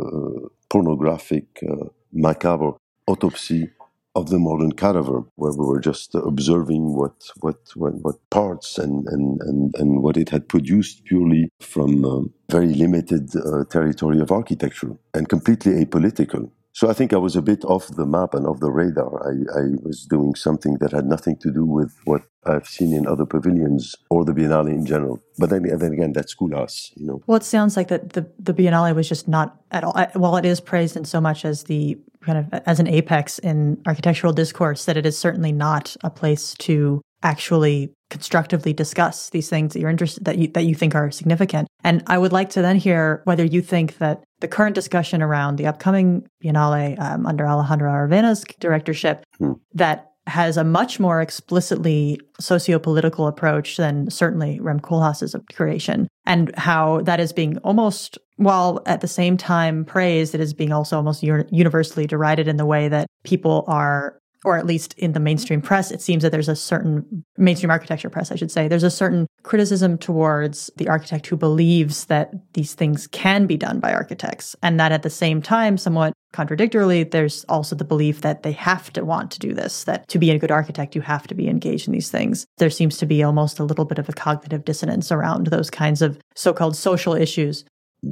pornographic, 0.69 1.63
uh, 1.69 1.85
macabre 2.11 2.73
autopsy 3.07 3.69
of 4.15 4.29
the 4.29 4.39
modern 4.39 4.71
cadaver, 4.71 5.23
where 5.35 5.53
we 5.53 5.65
were 5.65 5.79
just 5.79 6.15
observing 6.15 6.95
what 6.95 7.13
what 7.41 7.57
what, 7.75 7.93
what 8.01 8.15
parts 8.29 8.77
and, 8.77 9.07
and, 9.07 9.41
and, 9.41 9.75
and 9.75 10.01
what 10.01 10.17
it 10.17 10.29
had 10.29 10.47
produced 10.47 11.05
purely 11.05 11.49
from 11.59 12.33
very 12.49 12.73
limited 12.73 13.29
uh, 13.35 13.63
territory 13.65 14.19
of 14.19 14.31
architecture 14.31 14.97
and 15.13 15.29
completely 15.29 15.73
apolitical. 15.85 16.51
So 16.73 16.89
I 16.89 16.93
think 16.93 17.13
I 17.13 17.17
was 17.17 17.35
a 17.35 17.41
bit 17.41 17.65
off 17.65 17.87
the 17.87 18.05
map 18.05 18.33
and 18.33 18.45
off 18.45 18.59
the 18.59 18.71
radar. 18.71 19.27
I, 19.27 19.59
I 19.59 19.63
was 19.81 20.05
doing 20.05 20.35
something 20.35 20.77
that 20.79 20.91
had 20.91 21.05
nothing 21.05 21.35
to 21.37 21.51
do 21.51 21.65
with 21.65 21.97
what 22.05 22.21
I've 22.45 22.67
seen 22.67 22.93
in 22.93 23.07
other 23.07 23.25
pavilions 23.25 23.95
or 24.09 24.23
the 24.23 24.33
Biennale 24.33 24.69
in 24.69 24.85
general. 24.85 25.19
But 25.37 25.49
then, 25.49 25.63
then 25.63 25.93
again, 25.93 26.13
that's 26.13 26.35
Koolhaas, 26.35 26.91
you 26.95 27.05
know. 27.05 27.21
Well, 27.27 27.37
it 27.37 27.43
sounds 27.43 27.75
like 27.75 27.87
that 27.89 28.13
the, 28.13 28.29
the 28.39 28.53
Biennale 28.53 28.95
was 28.95 29.09
just 29.09 29.27
not 29.27 29.59
at 29.71 29.83
all. 29.83 29.93
While 30.13 30.37
it 30.37 30.45
is 30.45 30.61
praised 30.61 30.95
in 30.95 31.05
so 31.05 31.19
much 31.19 31.43
as 31.43 31.63
the 31.63 31.97
kind 32.21 32.37
of 32.37 32.61
as 32.65 32.79
an 32.79 32.87
apex 32.87 33.39
in 33.39 33.81
architectural 33.85 34.33
discourse, 34.33 34.85
that 34.85 34.97
it 34.97 35.05
is 35.05 35.17
certainly 35.17 35.51
not 35.51 35.95
a 36.03 36.09
place 36.09 36.53
to 36.59 37.01
actually 37.23 37.91
constructively 38.09 38.73
discuss 38.73 39.29
these 39.29 39.49
things 39.49 39.73
that 39.73 39.79
you're 39.79 39.89
interested 39.89 40.25
that 40.25 40.37
you 40.37 40.47
that 40.49 40.65
you 40.65 40.75
think 40.75 40.95
are 40.95 41.11
significant. 41.11 41.67
And 41.83 42.03
I 42.07 42.17
would 42.17 42.31
like 42.31 42.49
to 42.51 42.61
then 42.61 42.75
hear 42.75 43.21
whether 43.25 43.45
you 43.45 43.61
think 43.61 43.97
that 43.97 44.23
the 44.39 44.47
current 44.47 44.75
discussion 44.75 45.21
around 45.21 45.57
the 45.57 45.67
upcoming 45.67 46.27
Biennale 46.43 46.99
um, 46.99 47.25
under 47.25 47.45
Alejandro 47.45 47.91
Aravena's 47.91 48.43
directorship 48.59 49.23
hmm. 49.37 49.53
that 49.73 50.09
has 50.27 50.57
a 50.57 50.63
much 50.63 50.99
more 50.99 51.21
explicitly 51.21 52.19
socio-political 52.39 53.27
approach 53.27 53.77
than 53.77 54.09
certainly 54.09 54.59
Rem 54.59 54.79
Koolhaas's 54.79 55.35
creation, 55.53 56.07
and 56.25 56.55
how 56.55 57.01
that 57.01 57.19
is 57.19 57.33
being 57.33 57.57
almost, 57.59 58.17
while 58.37 58.81
at 58.85 59.01
the 59.01 59.07
same 59.07 59.37
time 59.37 59.83
praised, 59.83 60.35
it 60.35 60.41
is 60.41 60.53
being 60.53 60.71
also 60.71 60.97
almost 60.97 61.23
universally 61.23 62.05
derided 62.05 62.47
in 62.47 62.57
the 62.57 62.65
way 62.65 62.87
that 62.87 63.07
people 63.23 63.65
are 63.67 64.19
or 64.45 64.57
at 64.57 64.65
least 64.65 64.93
in 64.97 65.13
the 65.13 65.19
mainstream 65.19 65.61
press, 65.61 65.91
it 65.91 66.01
seems 66.01 66.23
that 66.23 66.31
there's 66.31 66.49
a 66.49 66.55
certain 66.55 67.25
mainstream 67.37 67.71
architecture 67.71 68.09
press, 68.09 68.31
I 68.31 68.35
should 68.35 68.51
say, 68.51 68.67
there's 68.67 68.83
a 68.83 68.91
certain 68.91 69.27
criticism 69.43 69.97
towards 69.97 70.69
the 70.77 70.87
architect 70.87 71.27
who 71.27 71.35
believes 71.35 72.05
that 72.05 72.31
these 72.53 72.73
things 72.73 73.07
can 73.07 73.45
be 73.45 73.57
done 73.57 73.79
by 73.79 73.93
architects. 73.93 74.55
And 74.63 74.79
that 74.79 74.91
at 74.91 75.03
the 75.03 75.09
same 75.09 75.41
time, 75.41 75.77
somewhat 75.77 76.13
contradictorily, 76.31 77.03
there's 77.03 77.43
also 77.49 77.75
the 77.75 77.83
belief 77.83 78.21
that 78.21 78.43
they 78.43 78.51
have 78.51 78.93
to 78.93 79.03
want 79.03 79.31
to 79.31 79.39
do 79.39 79.53
this, 79.53 79.83
that 79.85 80.07
to 80.09 80.19
be 80.19 80.31
a 80.31 80.39
good 80.39 80.51
architect, 80.51 80.95
you 80.95 81.01
have 81.01 81.27
to 81.27 81.35
be 81.35 81.47
engaged 81.49 81.87
in 81.87 81.93
these 81.93 82.11
things. 82.11 82.45
There 82.57 82.69
seems 82.69 82.97
to 82.97 83.05
be 83.05 83.23
almost 83.23 83.59
a 83.59 83.63
little 83.63 83.85
bit 83.85 83.99
of 83.99 84.07
a 84.09 84.13
cognitive 84.13 84.63
dissonance 84.63 85.11
around 85.11 85.47
those 85.47 85.69
kinds 85.69 86.01
of 86.01 86.19
so 86.35 86.53
called 86.53 86.75
social 86.75 87.13
issues 87.13 87.65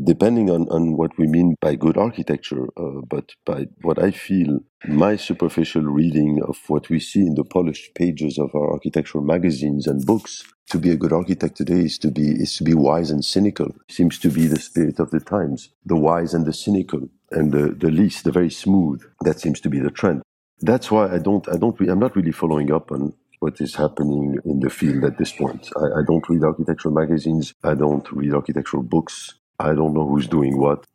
depending 0.03 0.49
on, 0.49 0.67
on 0.69 0.97
what 0.97 1.17
we 1.17 1.27
mean 1.27 1.55
by 1.61 1.75
good 1.75 1.97
architecture, 1.97 2.67
uh, 2.77 3.01
but 3.07 3.33
by 3.45 3.67
what 3.81 4.01
I 4.01 4.11
feel, 4.11 4.59
my 4.87 5.15
superficial 5.15 5.83
reading 5.83 6.41
of 6.47 6.57
what 6.67 6.89
we 6.89 6.99
see 6.99 7.21
in 7.21 7.35
the 7.35 7.43
polished 7.43 7.95
pages 7.95 8.37
of 8.37 8.53
our 8.53 8.71
architectural 8.73 9.23
magazines 9.23 9.87
and 9.87 10.05
books, 10.05 10.43
to 10.69 10.77
be 10.77 10.91
a 10.91 10.97
good 10.97 11.13
architect 11.13 11.55
today 11.55 11.81
is 11.85 11.97
to 11.99 12.11
be 12.11 12.29
is 12.29 12.57
to 12.57 12.63
be 12.63 12.73
wise 12.73 13.09
and 13.09 13.23
cynical. 13.23 13.73
Seems 13.89 14.19
to 14.19 14.29
be 14.29 14.47
the 14.47 14.59
spirit 14.59 14.99
of 14.99 15.11
the 15.11 15.19
times. 15.19 15.69
The 15.85 15.95
wise 15.95 16.33
and 16.33 16.45
the 16.45 16.53
cynical, 16.53 17.09
and 17.31 17.51
the, 17.51 17.69
the 17.69 17.89
least, 17.89 18.25
the 18.25 18.31
very 18.31 18.51
smooth. 18.51 19.01
That 19.21 19.39
seems 19.39 19.61
to 19.61 19.69
be 19.69 19.79
the 19.79 19.91
trend. 19.91 20.23
That's 20.59 20.91
why 20.91 21.13
I 21.13 21.19
don't 21.19 21.47
I 21.47 21.57
don't 21.57 21.79
I'm 21.79 21.99
not 21.99 22.15
really 22.15 22.31
following 22.31 22.71
up 22.71 22.91
on 22.91 23.13
what 23.39 23.61
is 23.61 23.75
happening 23.75 24.37
in 24.45 24.59
the 24.59 24.69
field 24.69 25.03
at 25.03 25.17
this 25.17 25.31
point. 25.31 25.69
I, 25.77 25.99
I, 25.99 26.01
don't 26.07 26.27
read 26.27 26.43
architectural 26.43 26.95
magazines. 26.95 27.53
I 27.63 27.75
don't 27.75 28.11
read 28.11 28.33
architectural 28.33 28.81
books. 28.81 29.35
I 29.59 29.73
don't 29.73 29.93
know 29.93 30.07
who's 30.07 30.27
doing 30.27 30.59
what, 30.59 30.85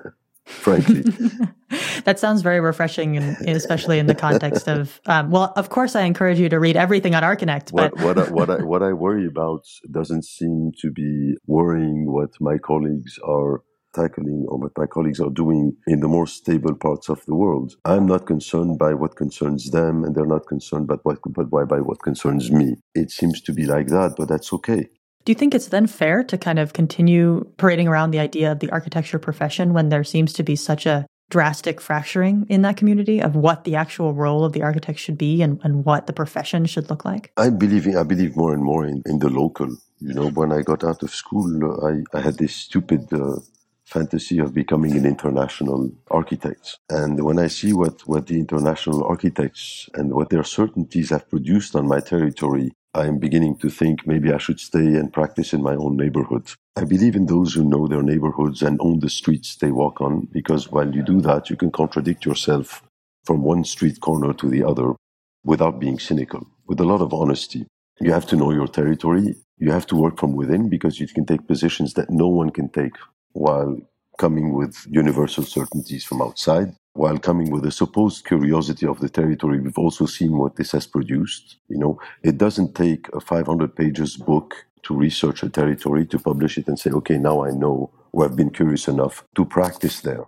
frankly. 0.44 1.02
that 2.04 2.18
sounds 2.18 2.42
very 2.42 2.60
refreshing, 2.60 3.16
and 3.16 3.48
especially 3.48 3.98
in 3.98 4.06
the 4.06 4.14
context 4.14 4.68
of. 4.68 5.00
Um, 5.06 5.30
well, 5.30 5.52
of 5.56 5.70
course, 5.70 5.96
I 5.96 6.02
encourage 6.02 6.38
you 6.38 6.48
to 6.48 6.58
read 6.58 6.76
everything 6.76 7.14
on 7.14 7.22
Archinect. 7.22 7.72
But 7.72 7.96
what, 8.00 8.16
what, 8.16 8.18
I, 8.18 8.30
what 8.30 8.50
I 8.50 8.62
what 8.72 8.82
I 8.82 8.92
worry 8.92 9.26
about 9.26 9.64
doesn't 9.90 10.24
seem 10.24 10.72
to 10.80 10.90
be 10.90 11.34
worrying 11.46 12.12
what 12.12 12.30
my 12.40 12.58
colleagues 12.58 13.18
are 13.26 13.62
tackling 13.94 14.46
or 14.48 14.58
what 14.58 14.72
my 14.76 14.86
colleagues 14.86 15.20
are 15.20 15.30
doing 15.30 15.76
in 15.86 16.00
the 16.00 16.08
more 16.08 16.26
stable 16.26 16.74
parts 16.74 17.08
of 17.08 17.24
the 17.26 17.34
world. 17.34 17.74
I'm 17.84 18.06
not 18.06 18.26
concerned 18.26 18.78
by 18.78 18.94
what 18.94 19.16
concerns 19.16 19.70
them, 19.70 20.04
and 20.04 20.14
they're 20.14 20.26
not 20.26 20.46
concerned 20.46 20.86
by 20.86 20.96
what, 21.02 21.18
by, 21.50 21.64
by 21.64 21.80
what 21.80 22.02
concerns 22.02 22.50
me. 22.50 22.76
It 22.94 23.10
seems 23.10 23.40
to 23.42 23.52
be 23.52 23.66
like 23.66 23.88
that, 23.88 24.14
but 24.16 24.28
that's 24.28 24.52
okay. 24.54 24.88
Do 25.24 25.30
you 25.30 25.36
think 25.36 25.54
it's 25.54 25.68
then 25.68 25.86
fair 25.86 26.24
to 26.24 26.36
kind 26.36 26.58
of 26.58 26.72
continue 26.72 27.46
parading 27.56 27.86
around 27.86 28.10
the 28.10 28.18
idea 28.18 28.52
of 28.52 28.58
the 28.58 28.70
architecture 28.70 29.18
profession 29.18 29.72
when 29.72 29.88
there 29.88 30.04
seems 30.04 30.32
to 30.34 30.42
be 30.42 30.56
such 30.56 30.84
a 30.84 31.06
drastic 31.30 31.80
fracturing 31.80 32.44
in 32.50 32.62
that 32.62 32.76
community 32.76 33.22
of 33.22 33.34
what 33.34 33.64
the 33.64 33.74
actual 33.74 34.12
role 34.12 34.44
of 34.44 34.52
the 34.52 34.62
architect 34.62 34.98
should 34.98 35.16
be 35.16 35.40
and, 35.40 35.60
and 35.64 35.84
what 35.84 36.06
the 36.06 36.12
profession 36.12 36.66
should 36.66 36.90
look 36.90 37.04
like? 37.04 37.32
I 37.36 37.48
believe 37.48 37.86
I 37.96 38.02
believe 38.02 38.36
more 38.36 38.52
and 38.52 38.62
more 38.62 38.84
in, 38.84 39.02
in 39.06 39.18
the 39.18 39.30
local. 39.30 39.68
You 40.00 40.14
know, 40.14 40.28
when 40.30 40.52
I 40.52 40.62
got 40.62 40.84
out 40.84 41.02
of 41.02 41.10
school, 41.10 41.48
I, 41.86 42.18
I 42.18 42.20
had 42.20 42.36
this 42.36 42.54
stupid 42.54 43.10
uh, 43.12 43.36
fantasy 43.84 44.40
of 44.40 44.52
becoming 44.52 44.96
an 44.96 45.06
international 45.06 45.90
architect. 46.10 46.78
And 46.90 47.22
when 47.24 47.38
I 47.38 47.46
see 47.46 47.72
what, 47.72 48.00
what 48.06 48.26
the 48.26 48.38
international 48.38 49.04
architects 49.04 49.88
and 49.94 50.12
what 50.12 50.30
their 50.30 50.44
certainties 50.44 51.10
have 51.10 51.30
produced 51.30 51.76
on 51.76 51.86
my 51.86 52.00
territory, 52.00 52.72
I 52.94 53.06
am 53.06 53.18
beginning 53.18 53.56
to 53.58 53.70
think 53.70 54.06
maybe 54.06 54.32
I 54.32 54.38
should 54.38 54.60
stay 54.60 54.96
and 54.96 55.10
practice 55.10 55.54
in 55.54 55.62
my 55.62 55.74
own 55.74 55.96
neighborhood. 55.96 56.52
I 56.76 56.84
believe 56.84 57.16
in 57.16 57.24
those 57.24 57.54
who 57.54 57.64
know 57.64 57.88
their 57.88 58.02
neighborhoods 58.02 58.60
and 58.60 58.78
own 58.82 59.00
the 59.00 59.08
streets 59.08 59.56
they 59.56 59.70
walk 59.70 60.02
on, 60.02 60.28
because 60.30 60.70
while 60.70 60.94
you 60.94 61.02
do 61.02 61.22
that, 61.22 61.48
you 61.48 61.56
can 61.56 61.70
contradict 61.70 62.26
yourself 62.26 62.82
from 63.24 63.42
one 63.42 63.64
street 63.64 64.00
corner 64.00 64.34
to 64.34 64.48
the 64.50 64.62
other 64.62 64.94
without 65.42 65.80
being 65.80 65.98
cynical, 65.98 66.46
with 66.66 66.80
a 66.80 66.84
lot 66.84 67.00
of 67.00 67.14
honesty. 67.14 67.66
You 67.98 68.12
have 68.12 68.26
to 68.26 68.36
know 68.36 68.52
your 68.52 68.68
territory. 68.68 69.36
You 69.56 69.70
have 69.70 69.86
to 69.86 69.96
work 69.96 70.18
from 70.18 70.34
within 70.34 70.68
because 70.68 71.00
you 71.00 71.06
can 71.06 71.24
take 71.24 71.46
positions 71.46 71.94
that 71.94 72.10
no 72.10 72.28
one 72.28 72.50
can 72.50 72.68
take 72.68 72.94
while 73.32 73.78
coming 74.18 74.52
with 74.52 74.86
universal 74.90 75.44
certainties 75.44 76.04
from 76.04 76.20
outside, 76.20 76.74
while 76.94 77.18
coming 77.18 77.50
with 77.50 77.64
a 77.64 77.70
supposed 77.70 78.24
curiosity 78.26 78.86
of 78.86 79.00
the 79.00 79.08
territory. 79.08 79.60
We've 79.60 79.78
also 79.78 80.06
seen 80.06 80.36
what 80.36 80.56
this 80.56 80.72
has 80.72 80.86
produced. 80.86 81.56
You 81.68 81.78
know, 81.78 82.00
it 82.22 82.38
doesn't 82.38 82.74
take 82.74 83.08
a 83.14 83.20
500 83.20 83.74
pages 83.74 84.16
book 84.16 84.66
to 84.84 84.94
research 84.94 85.42
a 85.42 85.48
territory, 85.48 86.04
to 86.06 86.18
publish 86.18 86.58
it 86.58 86.68
and 86.68 86.78
say, 86.78 86.90
okay, 86.90 87.16
now 87.16 87.44
I 87.44 87.50
know, 87.50 87.90
or 88.12 88.24
I've 88.24 88.36
been 88.36 88.50
curious 88.50 88.88
enough 88.88 89.24
to 89.36 89.44
practice 89.44 90.00
there. 90.00 90.24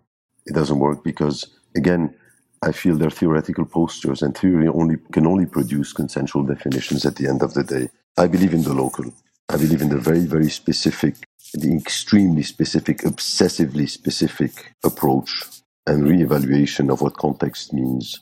It 0.46 0.54
doesn't 0.54 0.78
work 0.78 1.02
because, 1.04 1.46
again, 1.76 2.14
I 2.62 2.72
feel 2.72 2.96
they're 2.96 3.10
theoretical 3.10 3.66
postures 3.66 4.22
and 4.22 4.36
theory 4.36 4.68
only 4.68 4.96
can 5.12 5.26
only 5.26 5.44
produce 5.44 5.92
consensual 5.92 6.44
definitions 6.44 7.04
at 7.04 7.16
the 7.16 7.28
end 7.28 7.42
of 7.42 7.52
the 7.52 7.64
day. 7.64 7.88
I 8.16 8.26
believe 8.26 8.54
in 8.54 8.62
the 8.62 8.72
local. 8.72 9.12
I 9.50 9.56
believe 9.58 9.82
in 9.82 9.90
the 9.90 9.98
very, 9.98 10.24
very 10.24 10.48
specific, 10.48 11.16
the 11.52 11.76
extremely 11.76 12.42
specific, 12.42 12.98
obsessively 12.98 13.88
specific 13.88 14.72
approach 14.82 15.44
and 15.86 16.04
reevaluation 16.04 16.90
of 16.90 17.00
what 17.00 17.16
context 17.16 17.72
means 17.72 18.20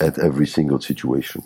at 0.00 0.18
every 0.18 0.46
single 0.46 0.80
situation. 0.80 1.42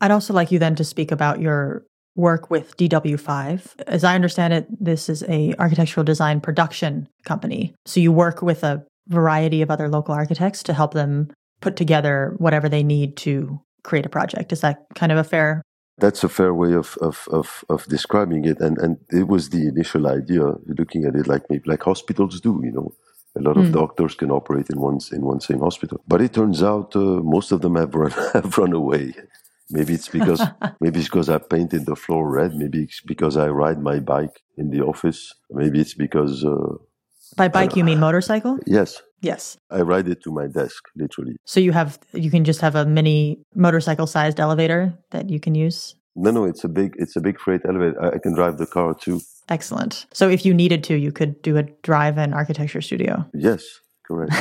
I'd 0.00 0.10
also 0.10 0.32
like 0.32 0.50
you 0.50 0.58
then 0.58 0.74
to 0.76 0.84
speak 0.84 1.12
about 1.12 1.40
your 1.40 1.84
work 2.16 2.50
with 2.50 2.76
DW5. 2.76 3.80
As 3.86 4.04
I 4.04 4.14
understand 4.14 4.52
it, 4.52 4.66
this 4.84 5.08
is 5.08 5.22
a 5.28 5.54
architectural 5.58 6.04
design 6.04 6.40
production 6.40 7.08
company. 7.24 7.74
So 7.86 8.00
you 8.00 8.12
work 8.12 8.42
with 8.42 8.64
a 8.64 8.84
variety 9.08 9.62
of 9.62 9.70
other 9.70 9.88
local 9.88 10.14
architects 10.14 10.62
to 10.64 10.72
help 10.72 10.94
them 10.94 11.30
put 11.60 11.76
together 11.76 12.34
whatever 12.38 12.68
they 12.68 12.82
need 12.82 13.16
to 13.18 13.60
create 13.84 14.06
a 14.06 14.10
project. 14.10 14.52
Is 14.52 14.60
that 14.60 14.86
kind 14.94 15.12
of 15.12 15.18
a 15.18 15.24
fair 15.24 15.62
that's 15.98 16.24
a 16.24 16.30
fair 16.30 16.54
way 16.54 16.72
of, 16.72 16.96
of, 17.02 17.28
of, 17.30 17.62
of, 17.68 17.84
describing 17.86 18.46
it. 18.46 18.58
And, 18.58 18.78
and 18.78 18.96
it 19.10 19.28
was 19.28 19.50
the 19.50 19.68
initial 19.68 20.06
idea, 20.06 20.54
looking 20.66 21.04
at 21.04 21.14
it 21.14 21.26
like 21.26 21.42
maybe 21.50 21.68
like 21.68 21.82
hospitals 21.82 22.40
do, 22.40 22.58
you 22.64 22.72
know. 22.72 22.94
A 23.38 23.42
lot 23.42 23.56
of 23.56 23.66
mm. 23.66 23.72
doctors 23.72 24.14
can 24.14 24.30
operate 24.30 24.70
in 24.70 24.80
one, 24.80 24.98
in 25.12 25.22
one 25.22 25.40
same 25.40 25.60
hospital. 25.60 26.02
But 26.06 26.20
it 26.20 26.32
turns 26.32 26.62
out 26.62 26.96
uh, 26.96 27.20
most 27.22 27.52
of 27.52 27.60
them 27.60 27.76
have 27.76 27.94
run, 27.94 28.10
have 28.32 28.58
run 28.58 28.72
away. 28.72 29.14
Maybe 29.70 29.94
it's 29.94 30.08
because 30.08 30.42
maybe 30.80 30.98
it's 30.98 31.08
because 31.08 31.28
I 31.28 31.38
painted 31.38 31.86
the 31.86 31.96
floor 31.96 32.28
red. 32.28 32.54
Maybe 32.54 32.82
it's 32.82 33.00
because 33.00 33.36
I 33.36 33.48
ride 33.48 33.80
my 33.80 34.00
bike 34.00 34.42
in 34.56 34.70
the 34.70 34.80
office. 34.80 35.32
Maybe 35.50 35.80
it's 35.80 35.94
because 35.94 36.44
uh, 36.44 36.74
by 37.36 37.48
bike 37.48 37.76
you 37.76 37.84
mean 37.84 38.00
motorcycle? 38.00 38.58
Yes. 38.66 39.02
Yes. 39.20 39.56
I 39.70 39.82
ride 39.82 40.08
it 40.08 40.22
to 40.24 40.32
my 40.32 40.46
desk, 40.46 40.84
literally. 40.96 41.36
So 41.44 41.60
you 41.60 41.72
have 41.72 41.98
you 42.12 42.30
can 42.30 42.44
just 42.44 42.60
have 42.60 42.74
a 42.74 42.84
mini 42.84 43.40
motorcycle 43.54 44.06
sized 44.06 44.40
elevator 44.40 44.94
that 45.10 45.30
you 45.30 45.38
can 45.38 45.54
use? 45.54 45.94
No, 46.16 46.30
no, 46.30 46.44
it's 46.44 46.64
a 46.64 46.68
big 46.68 46.94
it's 46.98 47.16
a 47.16 47.20
big 47.20 47.38
freight 47.38 47.60
elevator. 47.68 48.02
I, 48.02 48.16
I 48.16 48.18
can 48.18 48.34
drive 48.34 48.58
the 48.58 48.66
car 48.66 48.94
too. 48.94 49.20
Excellent. 49.50 50.06
So 50.12 50.28
if 50.28 50.46
you 50.46 50.54
needed 50.54 50.84
to, 50.84 50.94
you 50.94 51.10
could 51.10 51.42
do 51.42 51.56
a 51.56 51.64
drive-in 51.82 52.32
architecture 52.32 52.80
studio. 52.80 53.26
Yes, 53.34 53.64
correct. 54.06 54.32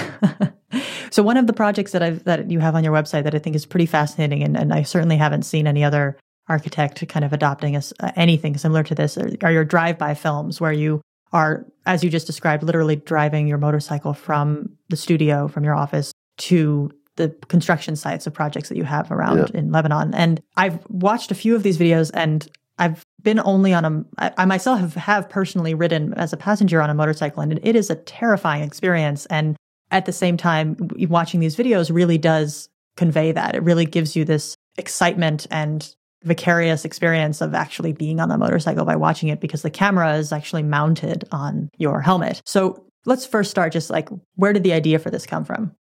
so 1.09 1.23
one 1.23 1.35
of 1.35 1.47
the 1.47 1.53
projects 1.53 1.91
that 1.91 2.03
I've 2.03 2.23
that 2.25 2.49
you 2.51 2.59
have 2.59 2.75
on 2.75 2.83
your 2.83 2.93
website 2.93 3.23
that 3.23 3.33
I 3.33 3.39
think 3.39 3.55
is 3.55 3.65
pretty 3.65 3.87
fascinating, 3.87 4.43
and, 4.43 4.55
and 4.55 4.71
I 4.71 4.83
certainly 4.83 5.17
haven't 5.17 5.43
seen 5.43 5.65
any 5.65 5.83
other 5.83 6.17
architect 6.47 7.07
kind 7.09 7.25
of 7.25 7.33
adopting 7.33 7.75
a, 7.75 7.81
uh, 7.99 8.11
anything 8.15 8.55
similar 8.57 8.83
to 8.83 8.95
this, 8.95 9.17
are, 9.17 9.29
are 9.41 9.51
your 9.51 9.65
drive-by 9.65 10.13
films 10.13 10.61
where 10.61 10.71
you 10.71 11.01
are, 11.33 11.65
as 11.85 12.03
you 12.03 12.09
just 12.09 12.27
described, 12.27 12.63
literally 12.63 12.95
driving 12.95 13.47
your 13.47 13.57
motorcycle 13.57 14.13
from 14.13 14.69
the 14.89 14.95
studio, 14.95 15.47
from 15.47 15.63
your 15.63 15.75
office 15.75 16.11
to 16.37 16.91
the 17.15 17.29
construction 17.47 17.95
sites 17.95 18.25
of 18.25 18.33
projects 18.33 18.69
that 18.69 18.77
you 18.77 18.83
have 18.83 19.11
around 19.11 19.37
yeah. 19.37 19.59
in 19.59 19.71
Lebanon. 19.71 20.13
And 20.13 20.41
I've 20.55 20.79
watched 20.87 21.31
a 21.31 21.35
few 21.35 21.55
of 21.55 21.63
these 21.63 21.77
videos 21.77 22.11
and 22.13 22.47
I've 22.79 23.03
been 23.21 23.39
only 23.39 23.73
on 23.73 23.85
a, 23.85 24.05
I, 24.17 24.33
I 24.39 24.45
myself 24.45 24.79
have, 24.79 24.95
have 24.95 25.29
personally 25.29 25.73
ridden 25.73 26.13
as 26.15 26.33
a 26.33 26.37
passenger 26.37 26.81
on 26.81 26.89
a 26.89 26.93
motorcycle 26.93 27.41
and 27.41 27.59
it 27.63 27.75
is 27.75 27.89
a 27.89 27.95
terrifying 27.95 28.63
experience. 28.63 29.25
And 29.27 29.55
at 29.91 30.05
the 30.05 30.13
same 30.13 30.37
time, 30.37 30.77
watching 31.09 31.39
these 31.39 31.55
videos 31.55 31.93
really 31.93 32.17
does 32.17 32.69
convey 32.95 33.31
that. 33.31 33.55
It 33.55 33.63
really 33.63 33.85
gives 33.85 34.15
you 34.15 34.25
this 34.25 34.55
excitement 34.77 35.47
and 35.51 35.93
vicarious 36.23 36.83
experience 36.85 37.41
of 37.41 37.53
actually 37.53 37.93
being 37.93 38.19
on 38.19 38.29
the 38.29 38.37
motorcycle 38.37 38.85
by 38.85 38.95
watching 38.95 39.29
it 39.29 39.39
because 39.39 39.61
the 39.61 39.69
camera 39.69 40.15
is 40.15 40.31
actually 40.31 40.63
mounted 40.63 41.25
on 41.31 41.69
your 41.77 42.01
helmet. 42.01 42.41
So 42.45 42.85
let's 43.05 43.25
first 43.25 43.51
start 43.51 43.71
just 43.71 43.89
like 43.89 44.09
where 44.35 44.53
did 44.53 44.63
the 44.63 44.73
idea 44.73 44.99
for 44.99 45.09
this 45.09 45.25
come 45.25 45.45
from? 45.45 45.73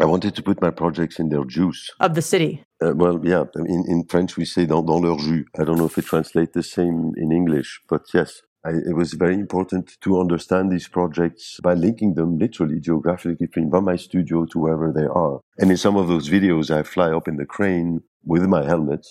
I 0.00 0.06
wanted 0.06 0.34
to 0.36 0.42
put 0.42 0.62
my 0.62 0.70
projects 0.70 1.18
in 1.18 1.28
their 1.28 1.44
juice. 1.44 1.90
Of 2.00 2.14
the 2.14 2.22
city? 2.22 2.64
Uh, 2.82 2.92
well, 2.94 3.20
yeah. 3.22 3.44
In, 3.56 3.84
in 3.86 4.04
French, 4.08 4.36
we 4.36 4.44
say 4.44 4.66
dans, 4.66 4.82
dans 4.82 5.00
leur 5.00 5.18
jus. 5.18 5.46
I 5.58 5.64
don't 5.64 5.76
know 5.76 5.86
if 5.86 5.98
it 5.98 6.06
translates 6.06 6.52
the 6.52 6.62
same 6.62 7.12
in 7.16 7.32
English, 7.32 7.80
but 7.88 8.02
yes. 8.12 8.42
I, 8.64 8.70
it 8.70 8.94
was 8.94 9.14
very 9.14 9.34
important 9.34 10.00
to 10.02 10.20
understand 10.20 10.70
these 10.70 10.88
projects 10.88 11.58
by 11.62 11.74
linking 11.74 12.14
them 12.14 12.38
literally 12.38 12.78
geographically 12.78 13.48
from 13.48 13.84
my 13.84 13.96
studio 13.96 14.46
to 14.46 14.58
wherever 14.58 14.92
they 14.92 15.06
are. 15.06 15.40
And 15.58 15.70
in 15.70 15.76
some 15.76 15.96
of 15.96 16.06
those 16.08 16.28
videos, 16.28 16.70
I 16.70 16.82
fly 16.82 17.10
up 17.12 17.26
in 17.26 17.36
the 17.36 17.46
crane 17.46 18.02
with 18.24 18.46
my 18.46 18.64
helmet 18.64 19.04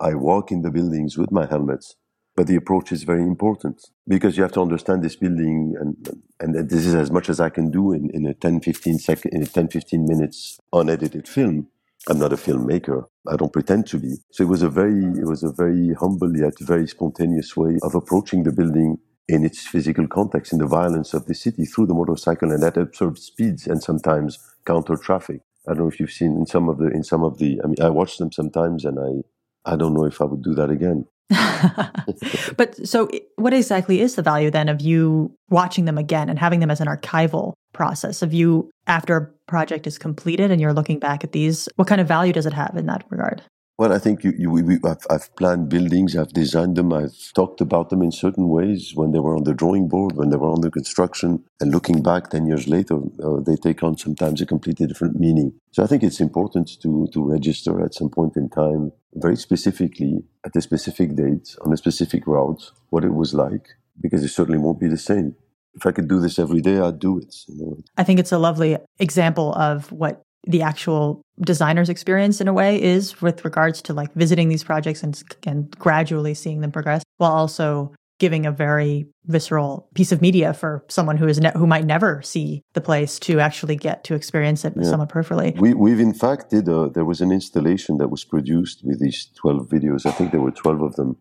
I 0.00 0.14
walk 0.14 0.52
in 0.52 0.62
the 0.62 0.70
buildings 0.70 1.16
with 1.16 1.30
my 1.30 1.46
helmets. 1.46 1.96
But 2.34 2.48
the 2.48 2.56
approach 2.56 2.92
is 2.92 3.04
very 3.04 3.22
important 3.22 3.80
because 4.06 4.36
you 4.36 4.42
have 4.42 4.52
to 4.52 4.60
understand 4.60 5.02
this 5.02 5.16
building 5.16 5.74
and, 5.80 6.22
and 6.38 6.68
this 6.68 6.84
is 6.84 6.94
as 6.94 7.10
much 7.10 7.30
as 7.30 7.40
I 7.40 7.48
can 7.48 7.70
do 7.70 7.92
in, 7.92 8.10
in 8.10 8.26
a 8.26 8.34
10, 8.34 8.60
15 8.60 8.98
second, 8.98 9.32
in 9.32 9.42
a 9.42 9.46
10, 9.46 9.68
15 9.68 10.04
minutes 10.06 10.60
unedited 10.70 11.26
film. 11.26 11.68
I'm 12.08 12.18
not 12.18 12.32
a 12.32 12.36
filmmaker. 12.36 13.04
I 13.28 13.36
don't 13.36 13.52
pretend 13.52 13.86
to 13.88 13.98
be. 13.98 14.16
So 14.30 14.44
it 14.44 14.48
was 14.48 14.62
a 14.62 14.68
very, 14.68 15.02
it 15.02 15.26
was 15.26 15.42
a 15.42 15.52
very 15.52 15.92
humble 15.94 16.36
yet 16.36 16.54
very 16.60 16.86
spontaneous 16.86 17.56
way 17.56 17.78
of 17.82 17.94
approaching 17.94 18.44
the 18.44 18.52
building 18.52 18.98
in 19.28 19.44
its 19.44 19.66
physical 19.66 20.06
context, 20.06 20.52
in 20.52 20.58
the 20.58 20.66
violence 20.66 21.12
of 21.12 21.26
the 21.26 21.34
city 21.34 21.64
through 21.64 21.86
the 21.86 21.94
motorcycle 21.94 22.52
and 22.52 22.62
at 22.62 22.76
absurd 22.76 23.18
speeds 23.18 23.66
and 23.66 23.82
sometimes 23.82 24.38
counter 24.64 24.96
traffic. 24.96 25.40
I 25.68 25.72
don't 25.72 25.82
know 25.82 25.88
if 25.88 25.98
you've 25.98 26.12
seen 26.12 26.36
in 26.36 26.46
some 26.46 26.68
of 26.68 26.78
the, 26.78 26.86
in 26.86 27.02
some 27.02 27.24
of 27.24 27.38
the, 27.38 27.60
I 27.62 27.66
mean, 27.66 27.82
I 27.82 27.90
watch 27.90 28.18
them 28.18 28.30
sometimes 28.30 28.84
and 28.84 29.00
I, 29.00 29.72
I 29.72 29.76
don't 29.76 29.94
know 29.94 30.04
if 30.04 30.20
I 30.20 30.26
would 30.26 30.44
do 30.44 30.54
that 30.54 30.70
again. 30.70 31.06
but 32.56 32.86
so, 32.86 33.08
what 33.34 33.52
exactly 33.52 34.00
is 34.00 34.14
the 34.14 34.22
value 34.22 34.50
then 34.50 34.68
of 34.68 34.80
you 34.80 35.36
watching 35.50 35.86
them 35.86 35.98
again 35.98 36.28
and 36.28 36.38
having 36.38 36.60
them 36.60 36.70
as 36.70 36.80
an 36.80 36.86
archival 36.86 37.54
process? 37.76 38.22
Of 38.22 38.32
you, 38.32 38.70
after 38.86 39.16
a 39.16 39.26
project 39.50 39.86
is 39.86 39.98
completed 39.98 40.50
and 40.50 40.60
you're 40.60 40.72
looking 40.72 40.98
back 40.98 41.22
at 41.22 41.32
these, 41.32 41.68
what 41.76 41.86
kind 41.86 42.00
of 42.00 42.08
value 42.08 42.32
does 42.32 42.46
it 42.46 42.54
have 42.54 42.74
in 42.76 42.86
that 42.86 43.04
regard? 43.10 43.42
Well, 43.78 43.92
I 43.92 43.98
think 43.98 44.24
you, 44.24 44.32
you, 44.38 44.50
we, 44.50 44.78
I've, 44.86 45.06
I've, 45.10 45.36
planned 45.36 45.68
buildings, 45.68 46.16
I've 46.16 46.32
designed 46.32 46.76
them, 46.76 46.94
I've 46.94 47.32
talked 47.34 47.60
about 47.60 47.90
them 47.90 48.00
in 48.00 48.10
certain 48.10 48.48
ways 48.48 48.92
when 48.94 49.12
they 49.12 49.18
were 49.18 49.36
on 49.36 49.44
the 49.44 49.52
drawing 49.52 49.86
board, 49.86 50.16
when 50.16 50.30
they 50.30 50.38
were 50.38 50.50
under 50.50 50.70
construction, 50.70 51.44
and 51.60 51.72
looking 51.72 52.02
back 52.02 52.30
10 52.30 52.46
years 52.46 52.66
later, 52.68 52.96
uh, 53.22 53.40
they 53.40 53.56
take 53.56 53.82
on 53.82 53.98
sometimes 53.98 54.40
a 54.40 54.46
completely 54.46 54.86
different 54.86 55.20
meaning. 55.20 55.52
So 55.72 55.82
I 55.82 55.88
think 55.88 56.02
it's 56.02 56.20
important 56.20 56.80
to, 56.80 57.06
to 57.12 57.22
register 57.22 57.84
at 57.84 57.92
some 57.92 58.08
point 58.08 58.36
in 58.36 58.48
time, 58.48 58.92
very 59.12 59.36
specifically, 59.36 60.24
at 60.46 60.56
a 60.56 60.62
specific 60.62 61.14
date, 61.14 61.54
on 61.62 61.70
a 61.70 61.76
specific 61.76 62.26
route, 62.26 62.72
what 62.88 63.04
it 63.04 63.12
was 63.12 63.34
like, 63.34 63.66
because 64.00 64.24
it 64.24 64.28
certainly 64.28 64.58
won't 64.58 64.80
be 64.80 64.88
the 64.88 64.96
same 64.96 65.36
if 65.76 65.86
I 65.86 65.92
could 65.92 66.08
do 66.08 66.20
this 66.20 66.38
every 66.38 66.60
day, 66.60 66.78
I'd 66.78 66.98
do 66.98 67.18
it. 67.18 67.34
You 67.46 67.66
know? 67.66 67.76
I 67.96 68.04
think 68.04 68.18
it's 68.18 68.32
a 68.32 68.38
lovely 68.38 68.76
example 68.98 69.54
of 69.54 69.92
what 69.92 70.22
the 70.46 70.62
actual 70.62 71.22
designer's 71.40 71.88
experience 71.88 72.40
in 72.40 72.48
a 72.48 72.52
way 72.52 72.80
is 72.80 73.20
with 73.20 73.44
regards 73.44 73.82
to 73.82 73.92
like 73.92 74.12
visiting 74.14 74.48
these 74.48 74.64
projects 74.64 75.02
and, 75.02 75.22
and 75.44 75.70
gradually 75.78 76.34
seeing 76.34 76.60
them 76.60 76.72
progress 76.72 77.02
while 77.18 77.32
also 77.32 77.92
giving 78.18 78.46
a 78.46 78.52
very 78.52 79.06
visceral 79.26 79.88
piece 79.94 80.12
of 80.12 80.22
media 80.22 80.54
for 80.54 80.84
someone 80.88 81.18
who 81.18 81.28
is 81.28 81.38
ne- 81.38 81.52
who 81.54 81.66
might 81.66 81.84
never 81.84 82.22
see 82.22 82.62
the 82.72 82.80
place 82.80 83.18
to 83.18 83.40
actually 83.40 83.76
get 83.76 84.04
to 84.04 84.14
experience 84.14 84.64
it 84.64 84.72
yeah. 84.74 84.84
somewhat 84.84 85.10
peripherally. 85.10 85.58
We, 85.58 85.74
we've 85.74 86.00
in 86.00 86.14
fact 86.14 86.50
did 86.50 86.68
a, 86.68 86.88
there 86.88 87.04
was 87.04 87.20
an 87.20 87.30
installation 87.30 87.98
that 87.98 88.08
was 88.08 88.24
produced 88.24 88.82
with 88.84 89.00
these 89.00 89.28
12 89.34 89.68
videos. 89.68 90.06
I 90.06 90.12
think 90.12 90.30
there 90.30 90.40
were 90.40 90.52
12 90.52 90.80
of 90.80 90.96
them 90.96 91.18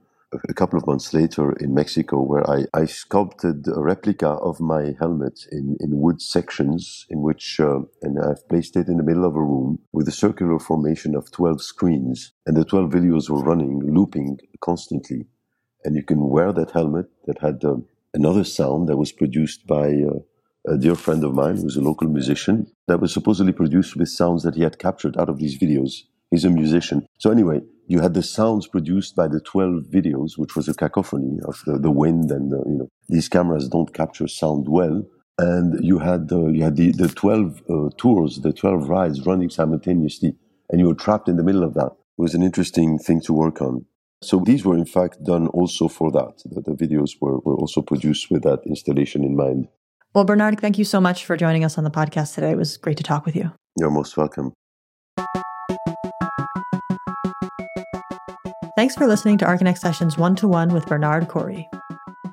a 0.50 0.54
couple 0.54 0.78
of 0.78 0.88
months 0.88 1.14
later 1.14 1.52
in 1.54 1.74
Mexico, 1.74 2.22
where 2.22 2.50
I, 2.50 2.66
I 2.74 2.86
sculpted 2.86 3.68
a 3.68 3.82
replica 3.82 4.30
of 4.30 4.60
my 4.60 4.96
helmet 5.00 5.46
in, 5.52 5.78
in 5.80 6.00
wood 6.00 6.22
sections, 6.22 7.06
in 7.10 7.22
which, 7.22 7.60
uh, 7.60 7.80
and 8.02 8.20
I've 8.20 8.48
placed 8.50 8.76
it 8.76 8.88
in 8.88 8.98
the 8.98 9.04
middle 9.04 9.26
of 9.26 9.36
a 9.36 9.42
room 9.42 9.80
with 9.92 10.08
a 10.08 10.12
circular 10.12 10.60
formation 10.60 11.16
of 11.16 11.32
12 11.32 11.62
screens. 11.62 12.34
And 12.46 12.56
the 12.56 12.66
12 12.66 12.92
videos 12.92 13.30
were 13.30 13.44
running, 13.44 13.80
looping 13.80 14.40
constantly. 14.62 15.28
And 15.84 15.96
you 15.96 16.04
can 16.04 16.30
wear 16.30 16.52
that 16.54 16.72
helmet 16.72 17.08
that 17.26 17.40
had 17.40 17.64
uh, 17.64 17.78
another 18.14 18.44
sound 18.44 18.90
that 18.90 18.98
was 18.98 19.12
produced 19.12 19.68
by 19.68 19.88
uh, 19.88 20.20
a 20.68 20.78
dear 20.78 20.96
friend 20.96 21.24
of 21.24 21.34
mine 21.34 21.58
who's 21.58 21.76
a 21.76 21.82
local 21.82 22.08
musician 22.10 22.72
that 22.88 23.00
was 23.00 23.14
supposedly 23.14 23.54
produced 23.54 23.96
with 23.96 24.10
sounds 24.10 24.44
that 24.44 24.56
he 24.56 24.64
had 24.64 24.80
captured 24.80 25.18
out 25.18 25.30
of 25.30 25.38
these 25.38 25.60
videos. 25.60 26.04
He's 26.32 26.46
a 26.46 26.50
musician. 26.50 27.06
So 27.18 27.30
anyway, 27.30 27.62
you 27.88 28.02
had 28.02 28.14
the 28.14 28.24
sounds 28.24 28.68
produced 28.68 29.16
by 29.16 29.28
the 29.28 29.40
12 29.40 29.84
videos, 29.84 30.38
which 30.38 30.56
was 30.56 30.68
a 30.68 30.74
cacophony 30.74 31.40
of 31.46 31.62
the, 31.66 31.78
the 31.78 31.92
wind 31.92 32.32
and 32.32 32.52
the, 32.52 32.58
you 32.66 32.78
know, 32.78 32.90
these 33.08 33.30
cameras 33.30 33.68
don't 33.68 33.94
capture 33.94 34.28
sound 34.28 34.68
well. 34.68 35.04
And 35.38 35.84
you 35.84 36.00
had, 36.00 36.32
uh, 36.32 36.48
you 36.48 36.64
had 36.64 36.78
the, 36.78 36.92
the 36.92 37.10
12 37.10 37.62
uh, 37.70 37.90
tours, 37.98 38.40
the 38.42 38.54
12 38.54 38.90
rides 38.90 39.26
running 39.26 39.50
simultaneously, 39.50 40.36
and 40.70 40.80
you 40.80 40.88
were 40.88 40.96
trapped 40.96 41.28
in 41.28 41.36
the 41.36 41.44
middle 41.44 41.64
of 41.64 41.74
that. 41.74 41.92
It 42.18 42.22
was 42.22 42.34
an 42.34 42.42
interesting 42.42 42.98
thing 42.98 43.22
to 43.22 43.34
work 43.34 43.62
on. 43.62 43.86
So 44.24 44.42
these 44.44 44.66
were 44.66 44.78
in 44.78 44.86
fact 44.86 45.24
done 45.24 45.48
also 45.48 45.88
for 45.88 46.12
that. 46.12 46.42
The, 46.46 46.62
the 46.62 46.72
videos 46.72 47.12
were, 47.20 47.40
were 47.40 47.56
also 47.56 47.82
produced 47.82 48.32
with 48.32 48.44
that 48.44 48.62
installation 48.66 49.24
in 49.24 49.36
mind. 49.36 49.68
Well, 50.14 50.24
Bernard, 50.24 50.60
thank 50.62 50.80
you 50.80 50.86
so 50.86 51.02
much 51.02 51.26
for 51.26 51.36
joining 51.36 51.66
us 51.66 51.78
on 51.78 51.84
the 51.84 51.92
podcast 51.92 52.34
today. 52.34 52.52
It 52.52 52.58
was 52.58 52.78
great 52.78 52.98
to 52.98 53.04
talk 53.04 53.26
with 53.26 53.36
you. 53.36 53.52
You're 53.78 53.92
most 53.92 54.16
welcome. 54.16 54.54
Thanks 58.76 58.94
for 58.94 59.08
listening 59.08 59.38
to 59.38 59.46
Archinect 59.46 59.78
Sessions 59.78 60.18
one 60.18 60.36
to 60.36 60.50
one 60.50 60.74
with 60.74 60.86
Bernard 60.86 61.30
Khoury. 61.30 61.66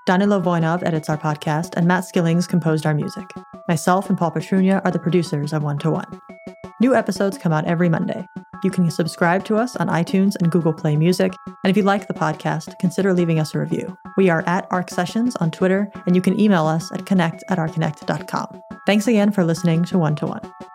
Danilo 0.06 0.40
Voinov 0.40 0.82
edits 0.82 1.08
our 1.08 1.16
podcast, 1.16 1.74
and 1.76 1.86
Matt 1.86 2.02
Skillings 2.02 2.48
composed 2.48 2.84
our 2.84 2.94
music. 2.94 3.30
Myself 3.68 4.08
and 4.08 4.18
Paul 4.18 4.32
Petrunia 4.32 4.84
are 4.84 4.90
the 4.90 4.98
producers 4.98 5.52
of 5.52 5.62
One 5.62 5.78
to 5.78 5.92
One. 5.92 6.20
New 6.80 6.96
episodes 6.96 7.38
come 7.38 7.52
out 7.52 7.66
every 7.66 7.88
Monday. 7.88 8.26
You 8.64 8.72
can 8.72 8.90
subscribe 8.90 9.44
to 9.44 9.56
us 9.56 9.76
on 9.76 9.86
iTunes 9.86 10.34
and 10.34 10.50
Google 10.50 10.72
Play 10.72 10.96
Music. 10.96 11.32
And 11.46 11.70
if 11.70 11.76
you 11.76 11.84
like 11.84 12.08
the 12.08 12.14
podcast, 12.14 12.76
consider 12.80 13.12
leaving 13.12 13.38
us 13.38 13.54
a 13.54 13.60
review. 13.60 13.96
We 14.16 14.28
are 14.28 14.42
at 14.48 14.66
Arc 14.72 14.90
Sessions 14.90 15.36
on 15.36 15.52
Twitter, 15.52 15.88
and 16.06 16.16
you 16.16 16.22
can 16.22 16.40
email 16.40 16.66
us 16.66 16.90
at 16.90 17.06
connect 17.06 17.44
at 17.50 17.58
archinect.com. 17.58 18.62
Thanks 18.84 19.06
again 19.06 19.30
for 19.30 19.44
listening 19.44 19.84
to 19.84 19.98
One 19.98 20.16
to 20.16 20.26
One. 20.26 20.71